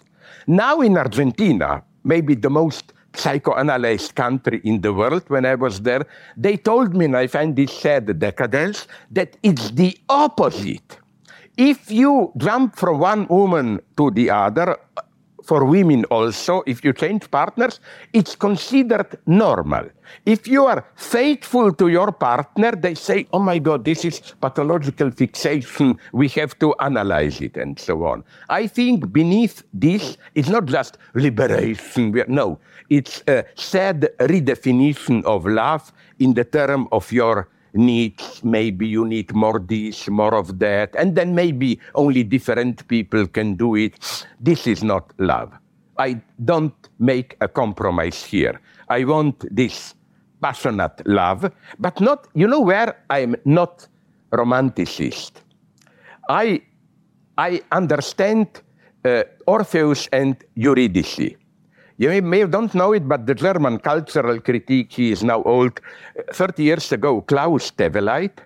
Now 0.47 0.81
in 0.81 0.97
argentina 0.97 1.83
maybe 2.05 2.35
the 2.35 2.51
most 2.51 2.93
psychoanalyzed 3.13 4.15
country 4.15 4.61
in 4.65 4.81
the 4.81 4.93
world 4.93 5.25
when 5.29 5.45
I 5.45 5.55
was 5.55 5.81
there, 5.81 6.07
they 6.37 6.57
told 6.57 6.95
me, 6.95 7.07
and 7.07 7.17
I 7.17 7.27
find 7.27 7.57
this 7.57 7.73
sad 7.73 8.19
decadence, 8.19 8.87
that 9.11 9.37
it's 9.43 9.71
the 9.71 9.97
opposite. 10.09 10.99
If 11.57 11.91
you 11.91 12.33
jump 12.37 12.77
from 12.77 13.01
one 13.01 13.27
woman 13.27 13.81
to 13.97 14.11
the 14.11 14.31
other, 14.31 14.77
for 15.49 15.65
women 15.65 16.05
also, 16.11 16.63
if 16.67 16.85
you 16.85 16.93
change 16.93 17.31
partners, 17.31 17.81
it's 18.13 18.37
considered 18.37 19.19
normal. 19.25 19.89
If 20.27 20.47
you 20.47 20.67
are 20.67 20.85
faithful 20.95 21.73
to 21.73 21.89
your 21.89 22.13
partner, 22.13 22.73
they 22.73 22.95
say, 22.95 23.27
oh 23.33 23.39
my 23.39 23.59
God, 23.59 23.83
this 23.83 24.05
is 24.05 24.21
pathological 24.43 25.11
fixation. 25.11 25.99
We 26.13 26.29
have 26.29 26.59
to 26.59 26.75
analyze 26.81 27.41
it 27.41 27.57
and 27.57 27.79
so 27.79 28.05
on. 28.05 28.25
I 28.51 28.67
think 28.67 29.11
beneath 29.11 29.63
this 29.73 30.19
is 30.35 30.51
not 30.51 30.67
just 30.67 30.99
liberation. 31.15 32.23
No, 32.29 32.59
it's 32.91 33.23
a 33.27 33.47
sad 33.55 34.11
redefinition 34.21 35.25
of 35.25 35.47
love 35.47 35.93
in 36.19 36.35
the 36.35 36.45
term 36.45 36.89
of 36.93 37.11
your 37.11 37.49
needs. 37.75 38.43
Maybe 38.45 38.87
you 38.87 39.07
need 39.07 39.35
more 39.35 39.59
this, 39.59 40.09
more 40.09 40.35
of 40.35 40.59
that, 40.59 40.95
and 40.97 41.15
then 41.15 41.35
maybe 41.35 41.79
only 41.95 42.23
different 42.23 42.87
people 42.89 43.27
can 43.27 43.55
do 43.55 43.77
it. 43.77 44.27
This 44.41 44.67
is 44.67 44.83
not 44.83 45.13
love. 45.19 45.53
I 45.99 46.21
don't 46.45 46.75
make 46.99 47.37
a 47.41 47.49
compromise 47.49 48.23
here. 48.23 48.61
I 48.89 49.05
want 49.05 49.45
this 49.55 49.95
passionate 50.41 51.07
love, 51.07 51.51
but 51.79 52.01
not, 52.01 52.29
you 52.35 52.47
know 52.47 52.61
where 52.61 53.05
I'm 53.11 53.35
not 53.45 53.87
romanticist. 54.33 55.33
I, 56.29 56.63
I 57.37 57.63
understand 57.73 58.47
uh, 59.05 59.25
Orpheus 59.47 60.09
and 60.13 60.37
Eurydice. 60.55 61.37
You 62.01 62.23
may 62.23 62.47
don't 62.47 62.73
know 62.75 62.93
it, 62.93 63.09
but 63.09 63.27
the 63.27 63.35
German 63.35 63.81
cultural 63.81 64.41
critique, 64.41 64.93
he 64.93 65.11
is 65.11 65.25
now 65.25 65.43
old, 65.43 65.81
30 66.33 66.63
years 66.63 66.93
ago, 66.93 67.23
Klaus 67.23 67.73
Teweleit, 67.73 68.39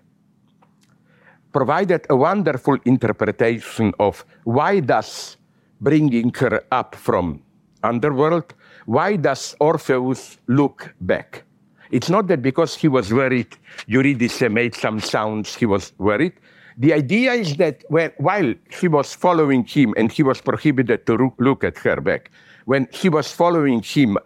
provided 1.53 2.07
a 2.09 2.17
wonderful 2.17 2.79
interpretation 2.87 3.93
of 3.99 4.25
why 4.45 4.81
does 4.81 5.37
bringing 5.83 6.33
her 6.33 6.65
up 6.73 6.95
from 6.95 7.43
underworld, 7.83 8.55
why 8.87 9.17
does 9.17 9.55
Orpheus 9.61 10.39
look 10.47 10.95
back? 11.03 11.45
It's 11.91 12.09
not 12.09 12.29
that 12.29 12.41
because 12.41 12.75
he 12.75 12.89
was 12.89 13.13
worried, 13.13 13.55
Eurydice 13.87 14.49
made 14.49 14.75
some 14.75 14.99
sounds, 14.99 15.55
he 15.55 15.67
was 15.67 15.93
worried. 15.99 16.33
The 16.79 16.95
idea 16.95 17.35
is 17.35 17.57
that 17.57 17.85
when, 17.89 18.13
while 18.17 18.55
she 18.71 18.89
was 18.89 19.13
following 19.15 19.65
him 19.67 19.93
and 19.99 20.11
he 20.11 20.23
was 20.23 20.41
prohibited 20.41 21.05
to 21.07 21.35
look 21.39 21.65
at 21.65 21.77
her 21.79 22.01
back, 22.01 22.31
when 22.65 22.89
he 22.93 23.09
was 23.09 23.33
following 23.33 23.83
him 23.83 24.19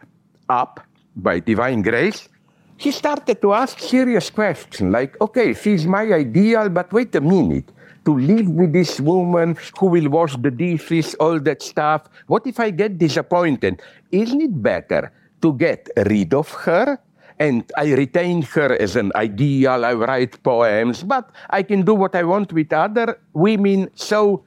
up 0.49 0.81
by 1.17 1.41
divine 1.41 1.83
grace, 1.83 2.29
he 2.77 2.91
started 2.91 3.41
to 3.41 3.55
ask 3.55 3.79
serious 3.81 4.31
questions 4.31 4.93
like, 4.93 5.19
okay, 5.21 5.55
she's 5.55 5.87
my 5.87 6.13
ideal, 6.13 6.69
but 6.69 6.93
wait 6.93 7.15
a 7.15 7.21
minute. 7.21 7.73
To 8.05 8.17
live 8.17 8.49
with 8.49 8.73
this 8.73 9.01
woman 9.01 9.57
who 9.81 9.87
will 9.87 10.09
wash 10.09 10.37
the 10.37 10.51
dishes, 10.51 11.15
all 11.19 11.41
that 11.41 11.61
stuff, 11.61 12.03
what 12.29 12.47
if 12.47 12.61
I 12.61 12.71
get 12.71 12.99
disappointed? 12.99 13.83
Isn't 14.13 14.41
it 14.41 14.63
better 14.63 15.11
to 15.43 15.53
get 15.55 15.89
rid 16.07 16.33
of 16.33 16.51
her 16.67 16.99
and 17.39 17.71
I 17.77 17.93
retain 17.93 18.43
her 18.43 18.75
as 18.81 18.97
an 18.97 19.13
ideal. 19.15 19.85
I 19.85 19.93
write 19.93 20.43
poems, 20.43 21.03
but 21.03 21.31
I 21.51 21.63
can 21.63 21.83
do 21.83 21.95
what 21.95 22.15
I 22.15 22.23
want 22.23 22.53
with 22.53 22.73
other 22.73 23.19
women. 23.35 23.91
So 23.95 24.45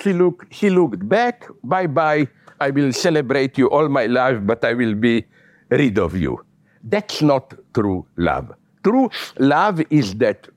she 0.00 0.12
look, 0.12 0.46
he 0.50 0.70
looked 0.70 1.06
back. 1.08 1.44
Bye 1.62 1.86
bye. 1.86 2.28
I 2.60 2.70
will 2.70 2.92
celebrate 2.92 3.56
you 3.58 3.68
all 3.70 3.88
my 3.88 4.06
life, 4.06 4.38
but 4.42 4.64
I 4.64 4.74
will 4.74 4.94
be 4.94 5.24
rid 5.70 5.98
of 5.98 6.16
you. 6.16 6.44
That's 6.82 7.22
not 7.22 7.54
true 7.74 8.06
love. 8.16 8.52
True 8.82 9.10
love 9.38 9.82
is 9.90 10.14
that 10.16 10.48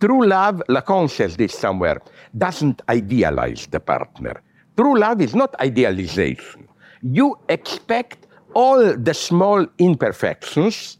true 0.00 0.26
love, 0.26 0.62
Lacan 0.68 1.08
says 1.08 1.36
this 1.36 1.54
somewhere, 1.58 2.00
doesn't 2.36 2.82
idealize 2.88 3.66
the 3.66 3.80
partner. 3.80 4.42
True 4.76 4.98
love 4.98 5.20
is 5.20 5.34
not 5.34 5.54
idealization. 5.60 6.68
You 7.02 7.38
expect 7.48 8.26
all 8.54 8.96
the 8.96 9.14
small 9.14 9.66
imperfections 9.78 10.98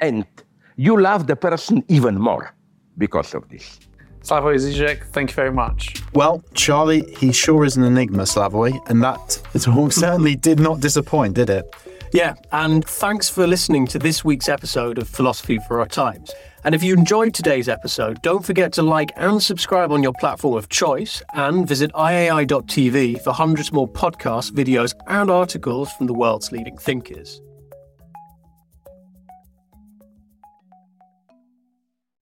and 0.00 0.24
you 0.76 1.00
love 1.00 1.26
the 1.26 1.36
person 1.36 1.84
even 1.88 2.18
more 2.18 2.54
because 2.98 3.34
of 3.34 3.48
this. 3.48 3.78
Slavoj 4.26 4.56
Žižek, 4.56 5.04
thank 5.12 5.30
you 5.30 5.36
very 5.36 5.52
much. 5.52 6.02
Well, 6.12 6.42
Charlie, 6.52 7.04
he 7.20 7.30
sure 7.30 7.64
is 7.64 7.76
an 7.76 7.84
enigma, 7.84 8.24
Slavoj, 8.24 8.74
and 8.90 9.00
that 9.00 9.40
certainly 9.92 10.34
did 10.34 10.58
not 10.58 10.80
disappoint, 10.80 11.34
did 11.34 11.48
it? 11.48 11.64
Yeah, 12.12 12.34
and 12.50 12.84
thanks 12.84 13.28
for 13.28 13.46
listening 13.46 13.86
to 13.86 14.00
this 14.00 14.24
week's 14.24 14.48
episode 14.48 14.98
of 14.98 15.08
Philosophy 15.08 15.60
for 15.68 15.78
Our 15.78 15.86
Times. 15.86 16.32
And 16.64 16.74
if 16.74 16.82
you 16.82 16.94
enjoyed 16.94 17.34
today's 17.34 17.68
episode, 17.68 18.20
don't 18.22 18.44
forget 18.44 18.72
to 18.72 18.82
like 18.82 19.12
and 19.14 19.40
subscribe 19.40 19.92
on 19.92 20.02
your 20.02 20.14
platform 20.14 20.56
of 20.56 20.68
choice 20.70 21.22
and 21.34 21.68
visit 21.68 21.92
iai.tv 21.92 23.22
for 23.22 23.32
hundreds 23.32 23.72
more 23.72 23.86
podcasts, 23.86 24.50
videos, 24.50 24.92
and 25.06 25.30
articles 25.30 25.92
from 25.92 26.08
the 26.08 26.14
world's 26.14 26.50
leading 26.50 26.76
thinkers. 26.76 27.40